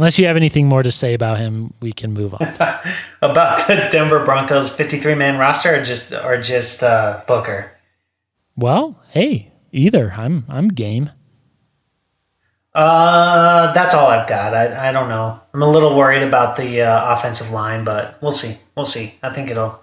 [0.00, 2.40] unless you have anything more to say about him, we can move on.
[3.22, 7.70] About the Denver Broncos 53 man roster or just or just uh, Booker?
[8.56, 11.10] Well, hey, either I'm I'm game.
[12.74, 14.54] Uh, that's all I've got.
[14.54, 15.38] I, I don't know.
[15.52, 18.56] I'm a little worried about the uh, offensive line, but we'll see.
[18.74, 19.14] We'll see.
[19.22, 19.82] I think it'll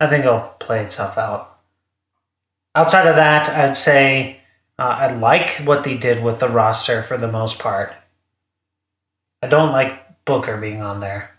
[0.00, 1.58] I think it'll play itself out.
[2.74, 4.40] Outside of that, I'd say
[4.78, 7.92] uh, I like what they did with the roster for the most part.
[9.42, 11.30] I don't like Booker being on there.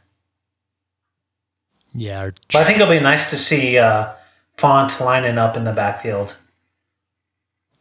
[1.94, 4.14] Yeah, or But I think it'll be nice to see uh,
[4.58, 6.36] Font lining up in the backfield,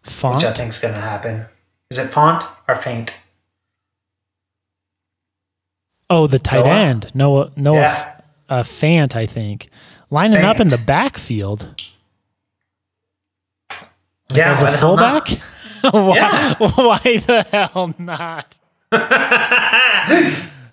[0.03, 0.37] font.
[0.37, 1.45] which I think is going to happen.
[1.91, 3.15] Is it Font or Faint?
[6.11, 6.75] Oh, the tight Noah?
[6.75, 8.21] end, Noah Noah Yeah.
[8.49, 9.69] uh, Fant, I think,
[10.11, 11.69] lining up in the backfield.
[13.71, 15.29] Like Yeah, as a the hell not?
[15.29, 15.43] fullback.
[15.95, 16.55] why, Yeah.
[16.59, 18.55] why the hell not?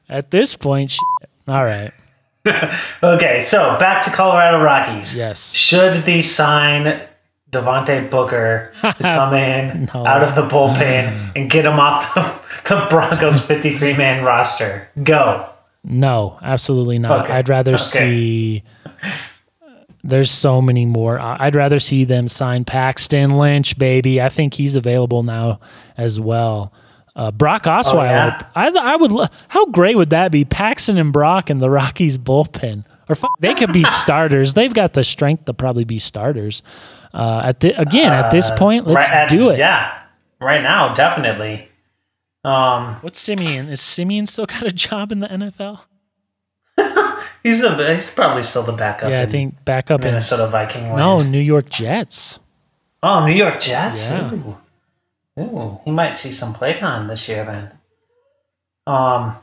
[0.09, 1.29] At this point, shit.
[1.47, 1.91] all right.
[3.03, 5.17] okay, so back to Colorado Rockies.
[5.17, 5.51] Yes.
[5.53, 7.01] Should they sign
[7.51, 10.05] Devontae Booker to come in No.
[10.05, 12.21] out of the bullpen and get him off the,
[12.75, 14.87] the Broncos 53 man roster?
[15.03, 15.49] Go.
[15.83, 17.25] No, absolutely not.
[17.25, 17.33] Okay.
[17.33, 17.83] I'd rather Okay.
[17.83, 18.63] see.
[18.85, 19.09] Uh,
[20.03, 21.19] there's so many more.
[21.19, 24.21] I'd rather see them sign Paxton Lynch, baby.
[24.21, 25.59] I think he's available now
[25.97, 26.71] as well.
[27.15, 27.93] Uh, Brock Osweiler.
[27.93, 28.41] Oh, yeah?
[28.55, 29.11] I, I would.
[29.11, 30.43] lo- How great would that be?
[30.43, 34.53] Paxton and Brock in the Rockies bullpen, or fuck, they could be starters.
[34.53, 36.61] They've got the strength to probably be starters.
[37.13, 39.57] Uh, at the, again, at this point, let's Right at- do it.
[39.59, 39.97] Yeah,
[40.41, 41.69] right now, definitely.
[42.43, 43.69] Um, What's Siemian?
[43.69, 45.79] Is Siemian still got a job in the NFL?
[47.43, 49.09] he's a, he's probably still the backup.
[49.09, 50.83] Yeah, I think back up in Minnesota Viking.
[50.83, 50.97] Land.
[50.97, 52.39] no New York Jets.
[53.01, 54.01] Oh, New York Jets.
[54.03, 54.33] Yeah.
[54.33, 54.57] Ooh.
[55.39, 57.71] Ooh, he might see some play time this year then.
[58.87, 59.35] Um,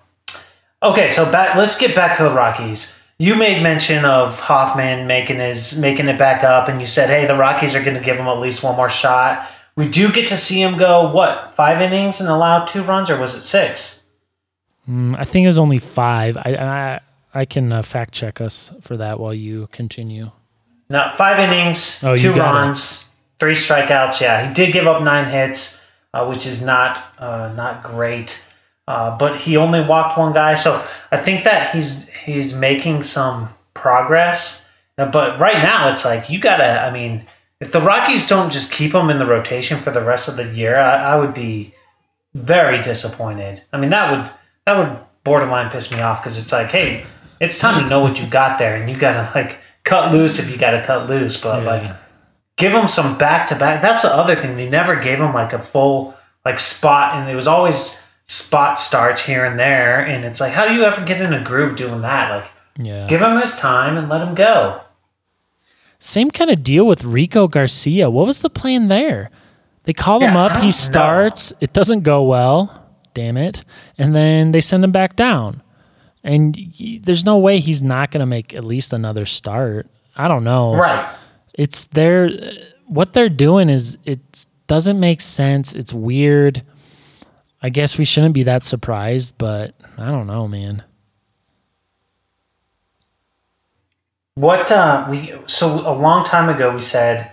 [0.83, 1.57] okay, so back.
[1.57, 2.95] Let's get back to the Rockies.
[3.19, 7.27] You made mention of Hoffman making his making it back up, and you said, "Hey,
[7.27, 10.29] the Rockies are going to give him at least one more shot." We do get
[10.29, 14.03] to see him go what five innings and allow two runs, or was it six?
[14.89, 16.37] Mm, I think it was only five.
[16.37, 17.01] I
[17.35, 20.31] I, I can uh, fact check us for that while you continue.
[20.89, 22.39] No, five innings, Oh, two it.
[22.39, 23.05] runs,
[23.39, 24.21] three strikeouts.
[24.21, 25.81] Yeah, he did give up nine hits,
[26.15, 28.43] uh, which is not uh, not great.
[28.89, 33.49] Uh, but he only walked one guy, so I think that he's he's making some
[33.75, 34.65] progress.
[34.99, 36.81] Uh, But right now, it's like you gotta.
[36.83, 37.25] I mean,
[37.61, 40.45] if the Rockies don't just keep him in the rotation for the rest of the
[40.45, 41.75] year, I, I would be
[42.35, 43.63] very disappointed.
[43.73, 44.31] I mean, that would
[44.67, 47.05] that would borderline piss me off because it's like, hey,
[47.41, 50.51] it's time to know what you got there, and you gotta like cut loose if
[50.51, 51.41] you gotta cut loose.
[51.41, 51.71] But Yeah.
[51.71, 51.97] like,
[52.57, 53.83] give him some back to back.
[53.83, 54.57] That's the other thing.
[54.57, 59.25] They never gave him like a full like spot, and it was always spot starts
[59.25, 60.01] here and there.
[60.05, 62.31] And it's like, how do you ever get in a groove doing that?
[62.31, 63.07] Like, Yeah.
[63.09, 64.81] give him his time and let him go.
[65.99, 68.11] Same kind of deal with Rico Garcia.
[68.11, 69.31] What was the plan there?
[69.85, 70.57] They call him Yeah, I up.
[70.59, 70.71] He know.
[70.71, 71.53] starts.
[71.61, 72.83] It doesn't go well.
[73.15, 73.65] Damn it.
[73.99, 75.63] And then they send him back down.
[76.25, 79.87] And y- there's no way he's not going to make at least another start.
[80.17, 80.75] I don't know.
[80.75, 81.07] Right.
[81.55, 82.31] It's their
[82.87, 85.75] what they're doing is it doesn't make sense.
[85.75, 86.63] It's weird.
[87.63, 90.83] I guess we shouldn't be that surprised, but I don't know, man.
[94.35, 97.31] What uh, we so a long time ago we said,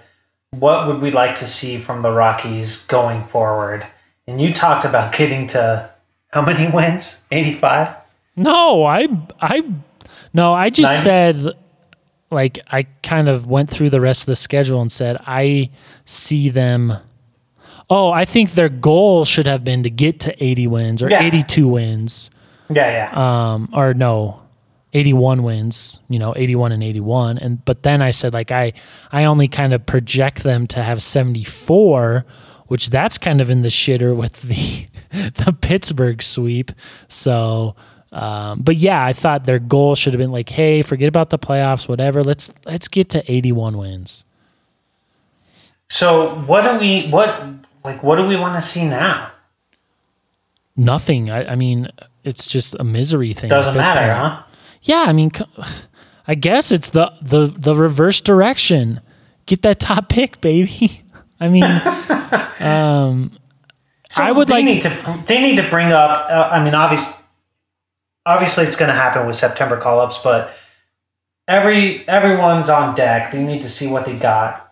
[0.52, 3.88] what would we like to see from the Rockies going forward?
[4.28, 5.90] And you talked about getting to
[6.30, 7.22] how many wins?
[7.32, 7.96] Eighty five.
[8.36, 9.08] No, I
[9.42, 9.64] I
[10.34, 11.02] no, I just Nine?
[11.02, 11.48] said
[12.32, 15.70] like I kind of went through the rest of the schedule and said I
[16.06, 16.94] see them
[17.92, 21.24] Oh, I think their goal should have been to get to 80 wins or Yeah.
[21.24, 22.30] 82 wins.
[22.70, 23.54] Yeah, yeah.
[23.54, 24.42] Um or no,
[24.94, 28.74] 81 wins, you know, 81 and 81 and but then I said like I
[29.12, 32.26] I only kind of project them to have 74,
[32.68, 36.72] which that's kind of in the shitter with the the Pittsburgh sweep.
[37.08, 37.76] So
[38.12, 41.38] um, but yeah, I thought their goal should have been like, hey, forget about the
[41.40, 42.24] playoffs, whatever.
[42.24, 44.24] Let's let's get to 81 wins.
[45.90, 47.44] so what do we what
[47.84, 49.32] like what do we want to see now?
[50.76, 51.30] Nothing.
[51.30, 51.90] I, I mean,
[52.24, 53.50] it's just a misery thing.
[53.50, 54.18] Doesn't matter, point.
[54.18, 54.44] huh?
[54.84, 55.32] Yeah, I mean,
[56.28, 59.02] I guess it's the the the reverse direction.
[59.46, 61.04] Get that top pick, baby.
[61.40, 61.64] I mean,
[64.10, 66.30] So I would they like need to they need to bring up.
[66.30, 67.19] Uh, I mean, obviously,
[68.30, 70.54] obviously it's going to happen with September call ups, but
[71.48, 73.32] every everyone's on deck.
[73.32, 74.72] They need to see what they got.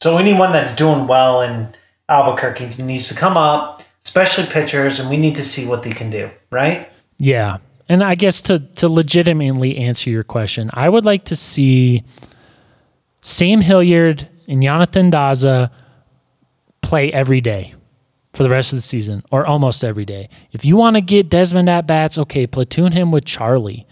[0.00, 1.74] So anyone that's doing well in
[2.08, 6.10] Albuquerque needs to come up, especially pitchers, and we need to see what they can
[6.10, 6.30] do.
[6.50, 6.90] Right?
[7.18, 7.58] Yeah.
[7.88, 12.02] And I guess to to legitimately answer your question, I would like to see
[13.20, 15.70] Sam Hilliard and Jonathan Daza
[16.80, 17.74] play every day
[18.34, 20.28] for the rest of the season or almost every day.
[20.52, 23.86] If you want to get Desmond at bats, okay, platoon him with Charlie.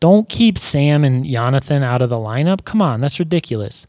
[0.00, 2.64] Don't keep Sam and Jonathan out of the lineup.
[2.64, 3.86] Come on, that's ridiculous.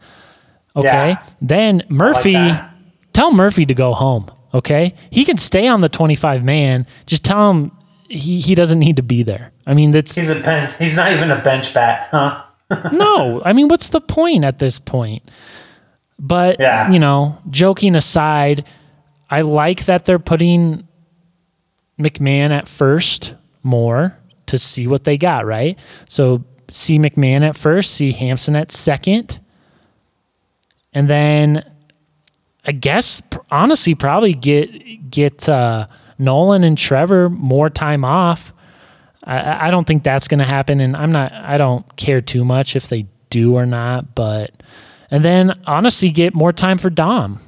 [0.75, 0.87] Okay.
[1.09, 1.23] Yeah.
[1.41, 2.73] Then Murphy, that.
[3.13, 4.31] tell Murphy to go home.
[4.53, 4.93] Okay.
[5.09, 6.85] He can stay on the 25 man.
[7.07, 7.71] Just tell him
[8.09, 9.51] he, he doesn't need to be there.
[9.65, 10.71] I mean, that's He's a bench.
[10.77, 12.43] He's not even a bench bat, huh?
[12.93, 13.41] no.
[13.43, 15.23] I mean, what's the point at this point?
[16.19, 16.89] But, Yeah.
[16.91, 18.63] you know, joking aside,
[19.29, 20.87] I like that they're putting
[21.99, 24.17] McMahon at first more
[24.47, 25.77] to see what they got, right?
[26.07, 29.39] So see McMahon at first, see Hampson at second.
[30.93, 31.69] And then
[32.65, 33.21] I guess
[33.51, 38.53] honestly probably get get uh, Nolan and Trevor more time off.
[39.23, 41.33] I- I, don't think that's going to happen, and I'm not.
[41.33, 44.15] I don't care too much if they do or not.
[44.15, 44.51] But
[45.11, 47.39] and then honestly, get more time for Dom.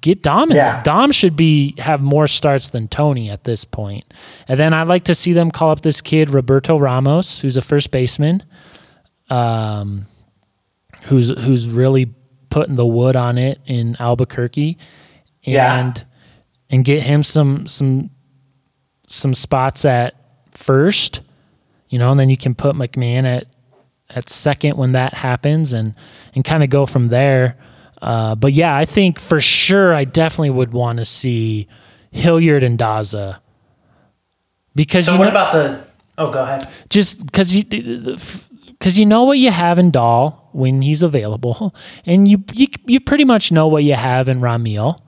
[0.00, 0.56] Get Dom in.
[0.56, 0.82] Yeah.
[0.82, 4.04] Dom should be have more starts than Tony at this point.
[4.46, 7.62] And then I'd like to see them call up this kid Roberto Ramos, who's a
[7.62, 8.42] first baseman,
[9.30, 10.06] um,
[11.04, 12.12] who's who's really
[12.50, 14.78] putting the wood on it in Albuquerque,
[15.44, 15.92] and Yeah.
[16.70, 18.10] and get him some some
[19.06, 20.14] some spots at
[20.52, 21.20] first,
[21.88, 23.46] you know, and then you can put McMahon at
[24.10, 25.94] at second when that happens, and
[26.34, 27.56] and kind of go from there.
[28.00, 31.66] Uh, but yeah, I think for sure, I definitely would want to see
[32.10, 33.38] Hilliard and Daza
[34.74, 35.84] because So you what know, about the?
[36.16, 36.68] Oh, go ahead.
[36.90, 41.74] just because you because you know what you have in Dahl when he's available,
[42.06, 45.00] and you you you pretty much know what you have in Ramil.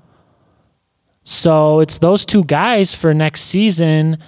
[1.22, 4.18] So it's those two guys for next season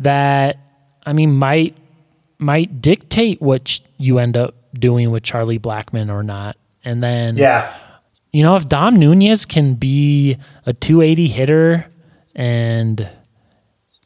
[0.00, 0.58] that
[1.06, 1.76] I mean might
[2.38, 6.56] might dictate what you end up doing with Charlie Blackmon or not.
[6.84, 7.72] And then Yeah.
[8.32, 11.86] You know if Dom Nunez can be a 280 hitter
[12.34, 13.08] and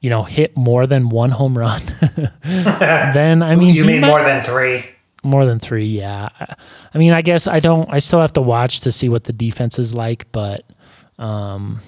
[0.00, 1.80] you know hit more than one home run,
[2.42, 4.84] then I mean You mean might- more than three?
[5.26, 6.28] more than three, yeah.
[6.38, 7.88] I- mean, I guess I don't.
[7.92, 10.60] I still have to watch to see what the defense is like, but
[11.18, 11.80] um,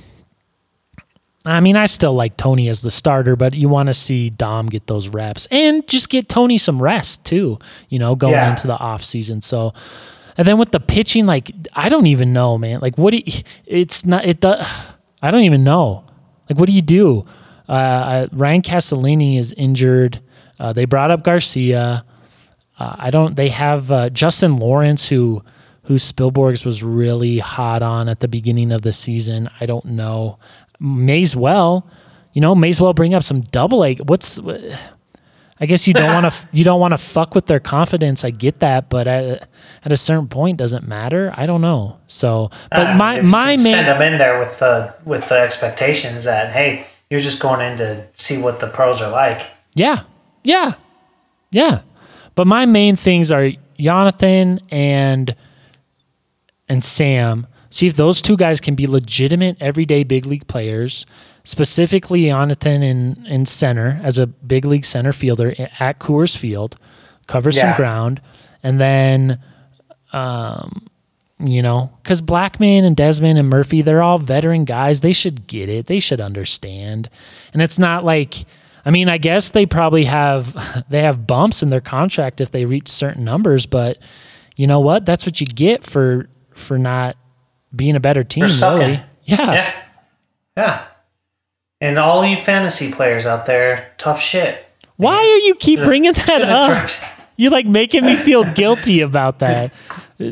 [1.44, 4.66] I mean, I still like Tony as the starter, but you want to see Dom
[4.66, 7.58] get those reps and just get Tony some rest too.
[7.88, 8.50] You know, going Yeah.
[8.50, 9.40] into the off season.
[9.42, 9.72] So,
[10.36, 12.80] and then with the pitching, like I don't even know, man.
[12.80, 13.12] Like what?
[13.12, 14.24] Do you, it's not.
[14.24, 14.40] It.
[14.40, 14.66] does.
[15.22, 16.04] I don't even know.
[16.48, 17.24] Like what do you do?
[17.68, 20.20] Uh, uh, Ryan Castellani is injured.
[20.58, 22.04] Uh, they brought up Garcia.
[22.78, 23.36] Uh, I don't.
[23.36, 25.42] They have uh, Justin Lawrence, who
[25.84, 29.48] who Spilborghs was really hot on at the beginning of the season.
[29.60, 30.38] I don't know.
[30.80, 31.88] May as well,
[32.32, 33.94] you know, may as well bring up some double A.
[33.94, 34.38] What's
[35.58, 38.24] I guess you don't want to you don't want to fuck with their confidence.
[38.24, 39.48] I get that, but at
[39.84, 41.32] at a certain point, doesn't matter.
[41.36, 41.98] I don't know.
[42.08, 46.24] So, but Uh, my my main send them in there with the with the expectations
[46.24, 49.46] that hey, you're just going in to see what the pros are like.
[49.74, 50.02] Yeah.
[50.44, 50.72] Yeah.
[51.50, 51.80] Yeah.
[52.34, 55.34] But my main things are Jonathan and
[56.68, 57.46] and Sam.
[57.70, 61.04] See if those two guys can be legitimate everyday big league players,
[61.46, 66.76] specifically Jonathan in, in center as a big league center fielder at Coors Field,
[67.28, 68.20] cover some ground.
[68.64, 69.40] And then,
[70.12, 70.88] um,
[71.38, 75.02] you know, because Blackmon and Desmond and Murphy, they're all veteran guys.
[75.02, 75.86] They should get it.
[75.86, 77.08] They should understand.
[77.52, 78.44] And it's not like,
[78.84, 82.64] I mean, I guess they probably have they have bumps in their contract if they
[82.64, 83.98] reach certain numbers, but
[84.56, 85.06] you know what?
[85.06, 87.16] That's what you get for for not
[87.74, 88.44] being a better team,
[88.80, 88.92] really.
[89.24, 89.36] Yeah.
[89.52, 89.82] Yeah.
[90.56, 90.84] Yeah.
[91.80, 94.64] And all you fantasy players out there, tough shit.
[94.96, 96.88] Why are you keep bringing that up?
[97.36, 99.70] You're like making me feel guilty about that.
[100.18, 100.30] no,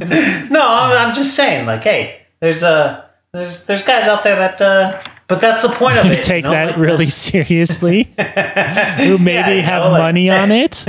[0.67, 5.03] I'm, I'm just saying, like, hey, there's a there's there's guys out there that, uh,
[5.29, 6.23] but that's the point of You it.
[6.23, 8.05] take you know, that like really this- seriously.
[8.17, 10.85] Who maybe you have know, like- money on it.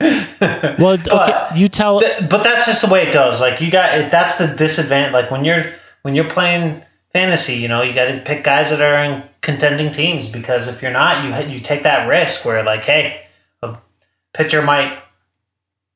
[0.00, 2.00] well, okay, But- you tell.
[2.00, 3.40] Th- but that's just the way it goes.
[3.40, 5.12] Like you got it- that's the disadvantage.
[5.14, 5.64] Like when you're
[6.02, 6.82] when you're playing
[7.16, 10.82] fantasy, you know, you got to pick guys that are in contending teams because if
[10.82, 13.24] you're not, you you take that risk where like, hey,
[13.62, 13.78] a
[14.34, 14.98] pitcher might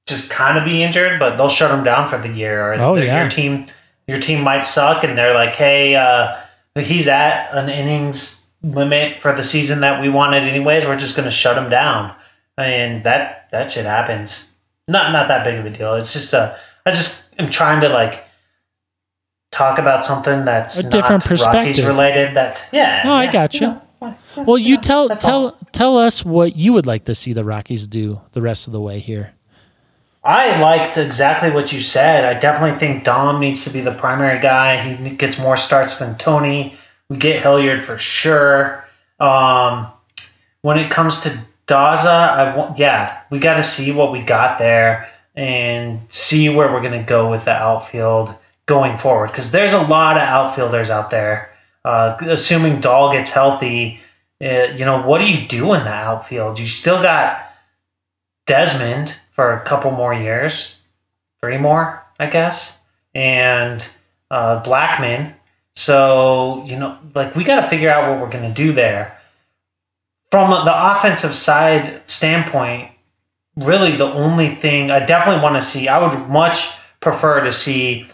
[0.07, 2.95] just kind of be injured, but they'll shut him down for the year, or Oh,
[2.97, 3.21] the- yeah.
[3.21, 3.67] your team
[4.07, 6.37] your team might suck, and they're like, hey, uh,
[6.75, 10.85] he's at an innings limit for the season that we wanted anyways.
[10.87, 12.15] We're just going to shut him down,
[12.57, 14.47] and that that shit happens
[14.89, 15.95] not not that big of a deal.
[15.97, 16.57] It's just a
[16.87, 18.25] I just am trying to like
[19.51, 21.87] talk about something that's A different not Rockies perspective.
[21.87, 22.35] related.
[22.35, 23.03] That yeah.
[23.05, 23.61] No, I yeah, got you.
[23.67, 25.59] know, Well, you tell tell all.
[25.73, 28.81] tell us what you would like to see the Rockies do the rest of the
[28.81, 29.33] way here.
[30.23, 32.25] I liked exactly what you said.
[32.25, 34.83] I definitely think Dom needs to be the primary guy.
[34.93, 36.77] He gets more starts than Tony.
[37.09, 38.85] We get Hilliard for sure.
[39.19, 39.87] Um,
[40.63, 41.31] when it comes to
[41.67, 46.71] Daza, I want yeah, we got to see what we got there and see where
[46.73, 48.35] we're gonna go with the outfield
[48.71, 51.53] going forward because there's a lot of outfielders out there.
[51.85, 53.99] Uh, assuming Dahl gets healthy,
[54.41, 56.61] uh, you know what do you do in the outfield?
[56.61, 57.53] You still got
[58.47, 60.77] Desmond for a couple more years,
[61.41, 62.73] three more, I guess,
[63.13, 63.87] and
[64.31, 65.35] uh, Blackmon.
[65.75, 69.19] So you know, like we got to figure out what we're gonna do there.
[70.31, 72.93] From the offensive side standpoint,
[73.57, 76.69] really the only thing I definitely want to see, I would much
[77.01, 78.07] prefer to see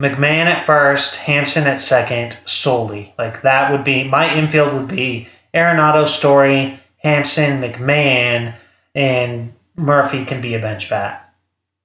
[0.00, 3.12] McMahon at first, Hampson at second, solely.
[3.18, 8.54] Like that would be my infield would be Arenado, Story, Hampson, McMahon,
[8.94, 11.32] and Murphy can be a bench bat.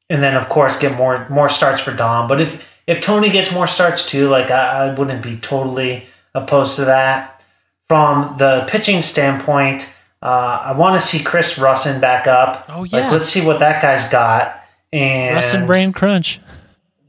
[0.10, 2.28] And then of course get more more starts for Dom.
[2.28, 6.06] But if if Tony gets more starts too, like I, I wouldn't be totally
[6.36, 7.42] opposed to that.
[7.88, 9.92] From the pitching standpoint,
[10.22, 12.66] uh, I want to see Chris Rusin back up.
[12.70, 14.62] Oh, Like let's see what that guy's got.
[14.92, 16.40] And Russ and Brain Crunch.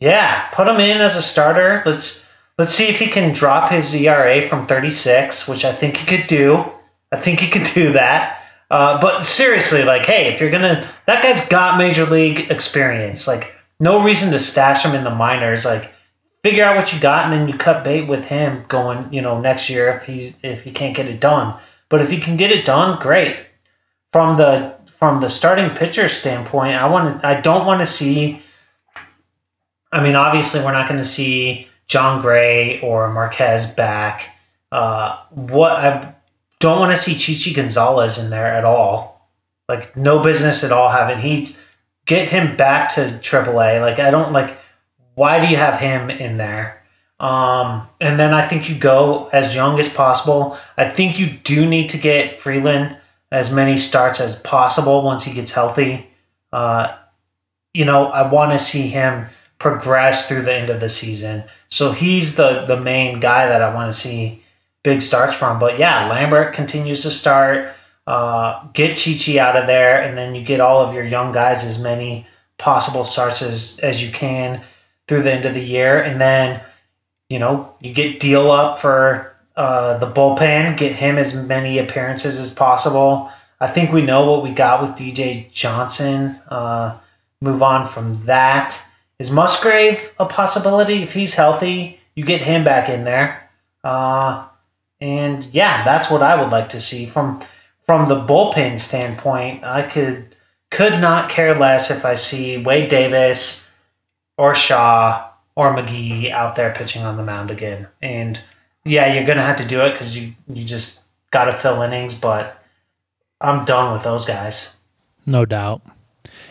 [0.01, 1.82] Yeah, put him in as a starter.
[1.86, 2.28] Let's
[2.59, 6.26] let's see if he can drop his ERA from 36, which I think he could
[6.26, 6.64] do.
[7.11, 8.40] I think he could do that.
[8.70, 13.26] Uh, but seriously, like, hey, if you're gonna, that guy's got major league experience.
[13.26, 15.64] Like, no reason to stash him in the minors.
[15.64, 15.92] Like,
[16.42, 19.40] figure out what you got, and then you cut bait with him going, you know,
[19.40, 21.59] next year if he's if he can't get it done.
[21.88, 23.36] But if he can get it done, great.
[24.12, 27.26] From the from the starting pitcher standpoint, I want to.
[27.26, 28.42] I don't want to see
[29.95, 34.28] I mean, obviously, we're not going to see Jon Gray or Marquez back.
[34.72, 36.14] Uh, what I
[36.59, 39.30] don't want to see Chichi Gonzalez in there at all.
[39.68, 41.20] Like, no business at all having.
[41.20, 41.61] He's
[42.07, 43.80] get him back to AAA.
[43.80, 44.59] Like, I don't like.
[45.14, 46.82] Why do you have him in there?
[47.20, 50.59] Um, and then I think you go as young as possible.
[50.76, 52.97] I think you do need to get Freeland
[53.30, 56.11] as many starts as possible once he gets healthy.
[56.53, 56.97] Uh,
[57.72, 59.26] you know, I want to see him
[59.65, 61.43] progress through the end of the season.
[61.71, 64.45] So he's the the main guy that I want to see
[64.83, 65.59] big starts from.
[65.59, 67.75] But yeah, Lambert continues to start.
[68.07, 71.65] Uh, get Chichi out of there, and then you get all of your young guys
[71.65, 72.27] as many
[72.59, 74.62] possible starts as, as you can
[75.09, 76.61] through the end of the year, and then
[77.31, 82.39] you know you get Diehl up for uh, the bullpen, get him as many appearances
[82.39, 83.33] as possible.
[83.59, 86.39] I think we know what we got with DJ Johnson.
[86.51, 86.99] Uh,
[87.41, 88.79] move on from that.
[89.19, 91.03] Is Musgrave a possibility?
[91.03, 93.49] If he's healthy, you get him back in there.
[93.83, 94.47] Uh,
[95.01, 97.43] and yeah, that's what I would like to see from
[97.87, 99.65] from the bullpen standpoint.
[99.65, 100.35] I could
[100.71, 103.69] could not care less if I see Wade Davis
[104.37, 107.87] or Shaw or McGee out there pitching on the mound again.
[108.03, 108.41] And
[108.85, 111.01] yeah, you're gonna have to do it because you you just
[111.31, 112.15] got to fill innings.
[112.15, 112.62] But
[113.41, 114.75] I'm done with those guys.
[115.27, 115.83] No doubt.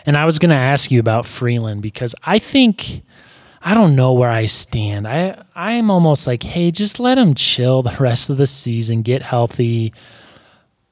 [0.06, 3.02] And I was going to ask you about Freeland because I think
[3.62, 5.08] I don't know where I stand.
[5.08, 9.22] I I'm almost like, hey, just let him chill the rest of the season, get
[9.22, 9.92] healthy.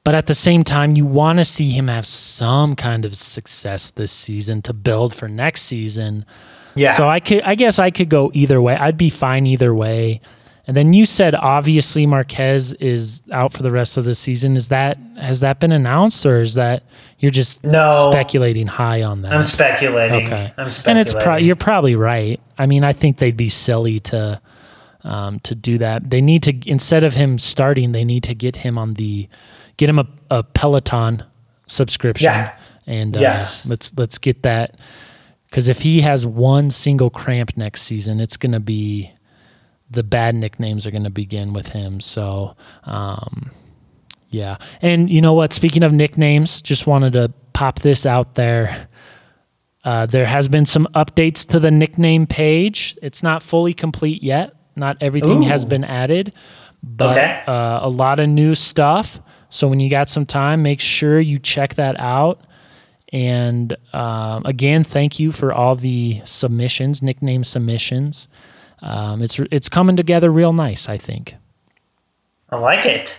[0.03, 3.91] but at the same time, you want to see him have some kind of success
[3.91, 6.25] this season to build for next season.
[6.75, 6.95] Yeah.
[6.95, 8.75] So I could, I guess, I could go either way.
[8.75, 10.19] I'd be fine either way.
[10.65, 14.55] And then you said obviously Marquez is out for the rest of the season.
[14.55, 16.83] Is that has that been announced, or is that
[17.19, 18.09] you're just No.
[18.11, 19.33] speculating high on that?
[19.33, 20.25] I'm speculating.
[20.27, 20.85] Okay, I'm speculating.
[20.85, 22.39] and it's pro- you're probably right.
[22.57, 24.39] I mean, I think they'd be silly to
[25.03, 26.09] um, to do that.
[26.09, 29.27] They need to instead of him starting, they need to get him on the
[29.75, 31.23] get him a, a Peloton
[31.65, 32.25] subscription.
[32.31, 32.55] Yeah.
[32.87, 33.65] And uh, Yes.
[33.65, 34.75] let's let's get that
[35.49, 39.11] because if he has one single cramp next season, it's going to be
[39.93, 41.99] the bad nicknames are going to begin with him.
[42.01, 42.55] So.
[42.83, 43.51] Um,
[44.29, 44.57] yeah.
[44.81, 45.53] And you know what?
[45.53, 48.87] Speaking of nicknames, just wanted to pop this out there.
[49.83, 52.97] Uh, there has been some updates to the nickname page.
[53.03, 54.55] It's not fully complete yet.
[54.75, 56.33] Not everything has been added,
[56.81, 57.43] but Okay.
[57.45, 59.21] uh, a lot of new stuff.
[59.51, 62.41] So when you got some time, make sure you check that out.
[63.11, 68.27] And um, again, thank you for all the submissions, nickname submissions.
[68.83, 71.35] Um, it's it's coming together real nice, I think.
[72.49, 73.17] I like it.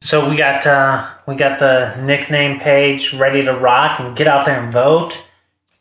[0.00, 4.46] So we got uh, we got the nickname page ready to rock and get out
[4.46, 5.22] there and vote.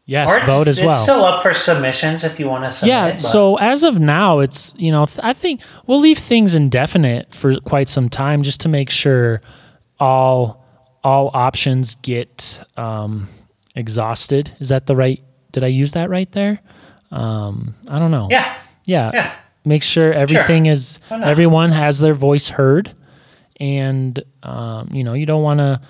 [0.08, 1.04] Yes, Or it's- vote as it's well.
[1.04, 2.90] still up for submissions if you want to submit.
[2.90, 6.56] Yeah, but- so as of now, it's you know th- I think we'll leave things
[6.56, 9.42] indefinite for quite some time just to make sure
[10.00, 10.64] all
[11.04, 13.28] all options get um,
[13.76, 14.56] exhausted.
[14.60, 15.22] Is that the right?
[15.52, 16.60] Did I use that right there?
[17.12, 18.28] Um, I don't know.
[18.30, 19.12] yeah, yeah.
[19.14, 19.36] yeah.
[19.64, 22.94] Make sure everything is everyone has their voice heard,
[23.60, 25.82] and um, you know you don't want to.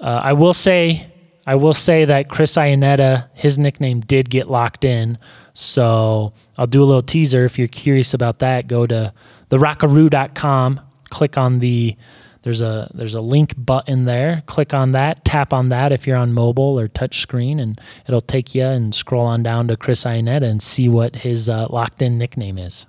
[0.00, 1.10] Uh, I will say,
[1.46, 5.16] I will say that Chris Iannetta, his nickname did get locked in.
[5.54, 7.44] So I'll do a little teaser.
[7.44, 9.12] If you're curious about that, go to
[9.50, 11.96] therockaroo.com, click on the
[12.44, 14.42] there's a there's a link button there.
[14.46, 18.20] Click on that, tap on that if you're on mobile or touch screen, and it'll
[18.20, 22.02] take you and scroll on down to Chris Iannetta and see what his uh, locked
[22.02, 22.84] in nickname is.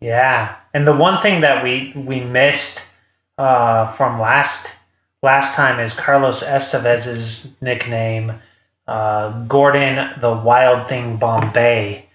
[0.00, 2.88] Yeah, and the one thing that we we missed
[3.36, 4.74] uh, from last
[5.22, 8.32] last time is Carlos Estevez's nickname,
[8.88, 12.06] uh, Gordon the Wild Thing Bombay.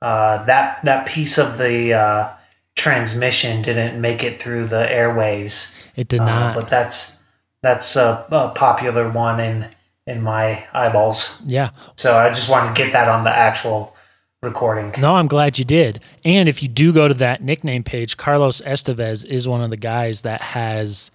[0.00, 2.30] Uh, that that piece of the uh,
[2.78, 6.54] transmission didn't make it through the airways, It did uh, not.
[6.54, 7.16] but that's
[7.62, 9.66] that's a, a popular one in
[10.06, 11.38] in my eyeballs.
[11.44, 11.70] yeah.
[11.96, 13.94] So I just wanted to get that on the actual
[14.42, 14.94] recording.
[14.98, 16.02] No, I'm glad you did.
[16.24, 19.76] And if you do go to that nickname page, Carlos Estevez is one of the
[19.76, 21.10] guys that has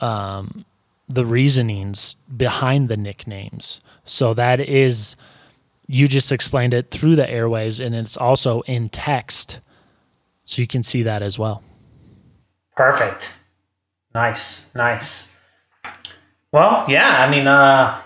[0.00, 0.64] um,
[1.08, 3.80] the reasonings behind the nicknames.
[4.04, 5.16] So that is,
[5.88, 9.58] you just explained it through the airwaves, and it's also in text.
[10.46, 11.62] So you can see that as well.
[12.76, 13.36] Perfect.
[14.14, 15.30] Nice, nice.
[16.52, 18.00] Well, yeah, I mean, uh,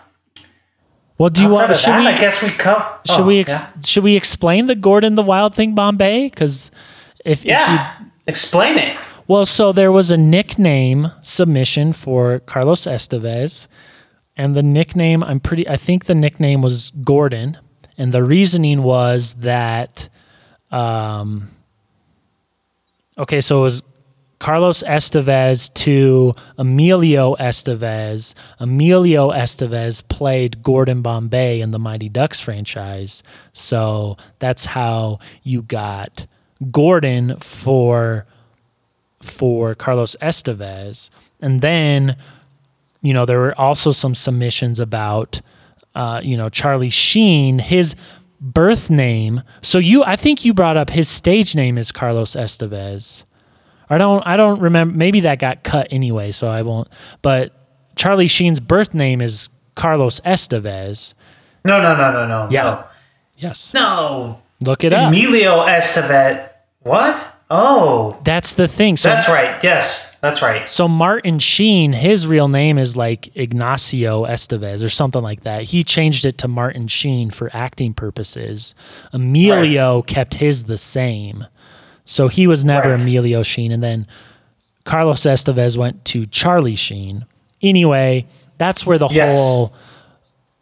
[1.19, 1.77] Well, do you want?
[1.77, 2.07] Should that, we?
[2.07, 2.83] I guess we come.
[3.07, 3.39] should oh, we?
[3.41, 3.81] Ex- yeah.
[3.85, 6.29] Should we explain the Gordon the Wild Thing Bombay?
[6.29, 6.71] Because
[7.25, 7.95] if, if you Yeah,
[8.27, 8.97] explain it.
[9.29, 13.69] Well, so there was a nickname submission for Carlos Estevez,
[14.37, 17.59] and the nickname I'm pretty I think the nickname was Gordon,
[17.99, 20.09] and the reasoning was that
[20.73, 21.51] um
[23.21, 23.83] okay, so it was
[24.41, 28.35] Carlos Estevez to Emilio Estevez.
[28.59, 33.23] Emilio Estevez played Gordon Bombay in the Mighty Ducks franchise.
[33.53, 36.27] So that's how you got
[36.71, 38.27] Gordon for
[39.21, 41.11] for Carlos Estevez.
[41.43, 42.17] And then,
[43.03, 45.43] you know, there were also some submissions about,
[45.95, 47.95] uh, you know, Charlie Sheen, his
[48.41, 49.43] birth name.
[49.63, 53.25] So you, I think you brought up his stage name is Carlos Estevez.
[53.89, 54.97] I don't, I don't remember.
[54.97, 56.89] Maybe that got cut anyway, so I won't.
[57.23, 57.53] But
[57.97, 61.15] Charlie Sheen's birth name is Carlos Estevez.
[61.65, 62.49] No, no, no, no, no.
[62.51, 62.85] Yeah.
[63.37, 64.41] Yes, No.
[64.61, 64.99] look it no.
[64.99, 65.09] up.
[65.09, 66.49] Emilio Estevez.
[66.81, 67.27] What?
[67.51, 68.97] Oh, That's the thing.
[68.97, 69.63] So that's right.
[69.65, 70.69] Yes, that's right.
[70.69, 75.65] So Martin Sheen, his real name is like Ignacio Estevez or something like that.
[75.65, 78.75] He changed it to Martin Sheen for acting purposes.
[79.13, 81.47] Emilio kept his the same.
[82.05, 83.01] So he was never Right.
[83.01, 83.73] Emilio Sheen.
[83.73, 84.07] And then
[84.85, 87.25] Carlos Estevez went to Charlie Sheen.
[87.63, 88.27] Anyway,
[88.59, 89.35] that's where the Yes.
[89.35, 89.73] whole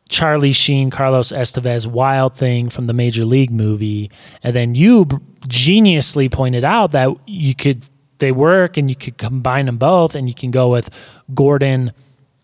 [0.08, 4.10] Charlie Sheen, Carlos Estevez wild thing from the Major League movie.
[4.42, 7.82] And then you b- geniusly pointed out that you could,
[8.18, 10.90] they work and you could combine them both and you can go with
[11.34, 11.92] Gordon,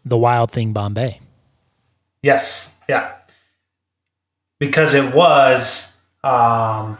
[0.04, 1.20] the wild thing Bombay.
[2.22, 2.74] Yes.
[2.88, 3.12] Yeah.
[4.58, 6.98] Because it was um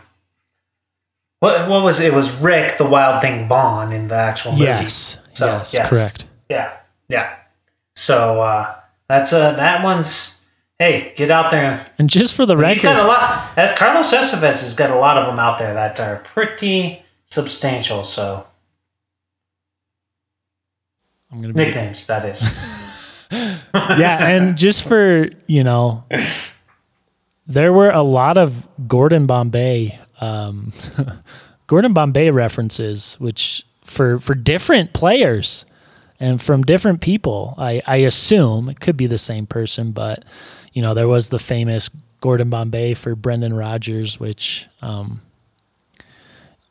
[1.45, 2.07] what what was it?
[2.07, 4.65] It was Rick the Wild Thing Vaughn in the actual movie.
[4.65, 5.19] Yes.
[5.35, 6.25] So yes, correct.
[6.49, 6.75] Yeah,
[7.09, 7.37] yeah.
[7.97, 8.75] So uh,
[9.09, 10.41] that's uh, that one's.
[10.79, 11.87] Hey, get out there.
[11.99, 13.59] And just for the He's got a record, lot.
[13.59, 18.05] As Carlos Estevez has got a lot of them out there that are pretty substantial.
[18.05, 18.47] So
[21.35, 22.43] I'm gonna be nicknames, that is.
[23.75, 26.05] yeah, and just for you know,
[27.49, 30.73] there were a lot of Gordon Bombay, um,
[31.67, 35.65] Gordon Bombay references, which for for different players
[36.21, 37.55] and from different people.
[37.59, 40.25] I I assume it could be the same person, but
[40.73, 44.69] you know, there was the famous Gordon Bombay for Brendan Rodgers, which.
[44.83, 45.21] Um,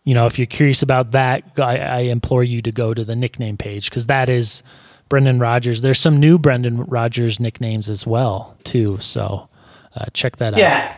[0.03, 3.15] you know, if you're curious about that, I, I implore you to go to the
[3.15, 4.63] nickname page because that is
[5.09, 5.81] Brendan Rodgers.
[5.81, 8.97] There's some new Brendan Rodgers nicknames as well, too.
[8.99, 9.47] So
[9.95, 10.59] uh, check that out.
[10.59, 10.95] Yeah,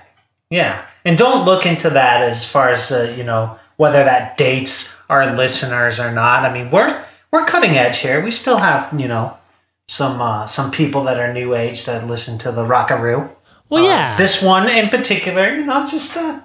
[0.50, 4.96] yeah, and don't look into that as far as uh, you know whether that dates
[5.10, 6.46] our listeners or not.
[6.46, 8.24] I mean, we're we're cutting edge here.
[8.24, 9.38] We still have you know
[9.88, 13.30] some uh, some people that are new age that listen to the Rockaroo.
[13.70, 14.18] Well, Uh, yeah.
[14.18, 16.40] this one in particular, you know, it's just uh,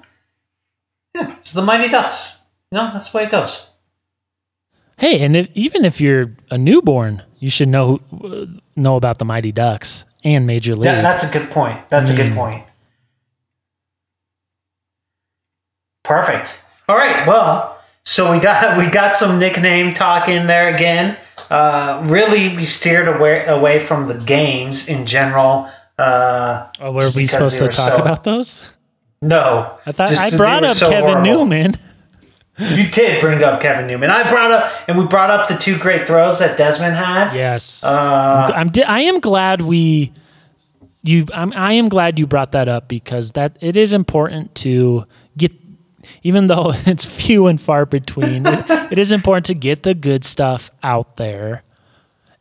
[1.15, 2.33] yeah, it's the Mighty Ducks.
[2.73, 3.66] You know, that's the way it goes.
[4.99, 8.01] hey, and if, even if you're a newborn, you should know
[8.77, 10.85] know about the Mighty Ducks and Major League.
[10.85, 11.81] Yeah, that's a good point.
[11.91, 12.37] That's a good Mm.
[12.37, 12.64] point.
[16.05, 16.62] Perfect.
[16.89, 17.27] All right.
[17.27, 21.16] Well, so we got we got some nickname talk in there again.
[21.51, 25.68] Uh, really, we steered away away from the games in general.
[25.99, 28.61] Uh, oh, were we supposed to talk so- about those?
[29.23, 31.25] No, I thought I brought up so Kevin horrible.
[31.47, 31.75] Newman.
[32.61, 34.11] You did bring up Kevin Newman.
[34.11, 37.35] I brought up and we brought up the two great throws that Desmond had.
[37.35, 37.83] Yes.
[37.83, 40.13] Uh, I'm di- I am glad we
[41.03, 45.05] you I'm, I am glad you brought that up because that it is important to
[45.39, 45.53] get
[46.23, 50.25] even though it's few and far between it, it is important to get the good
[50.25, 51.63] stuff out there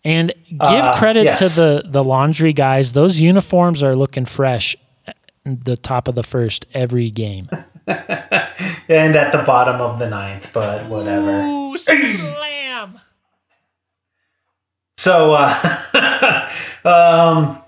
[0.04, 4.76] and give Uh, credit to the the laundry guys those uniforms are looking fresh
[5.08, 5.16] at
[5.46, 7.48] the top of the first every game
[8.88, 11.42] and at the bottom of the ninth, but whatever.
[11.42, 13.00] Ooh, slam
[14.98, 16.50] So, uh,
[16.86, 17.62] um,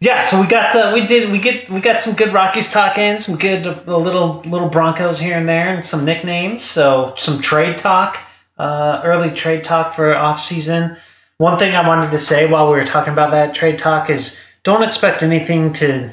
[0.00, 2.98] yeah, so we got uh, we did we get we got some good Rockies talk
[2.98, 6.62] in, some good uh, little little Broncos here and there, and some nicknames.
[6.62, 8.18] So some trade talk,
[8.58, 10.96] uh, early trade talk for off season.
[11.36, 14.40] One thing I wanted to say while we were talking about that trade talk is
[14.64, 16.10] don't expect anything to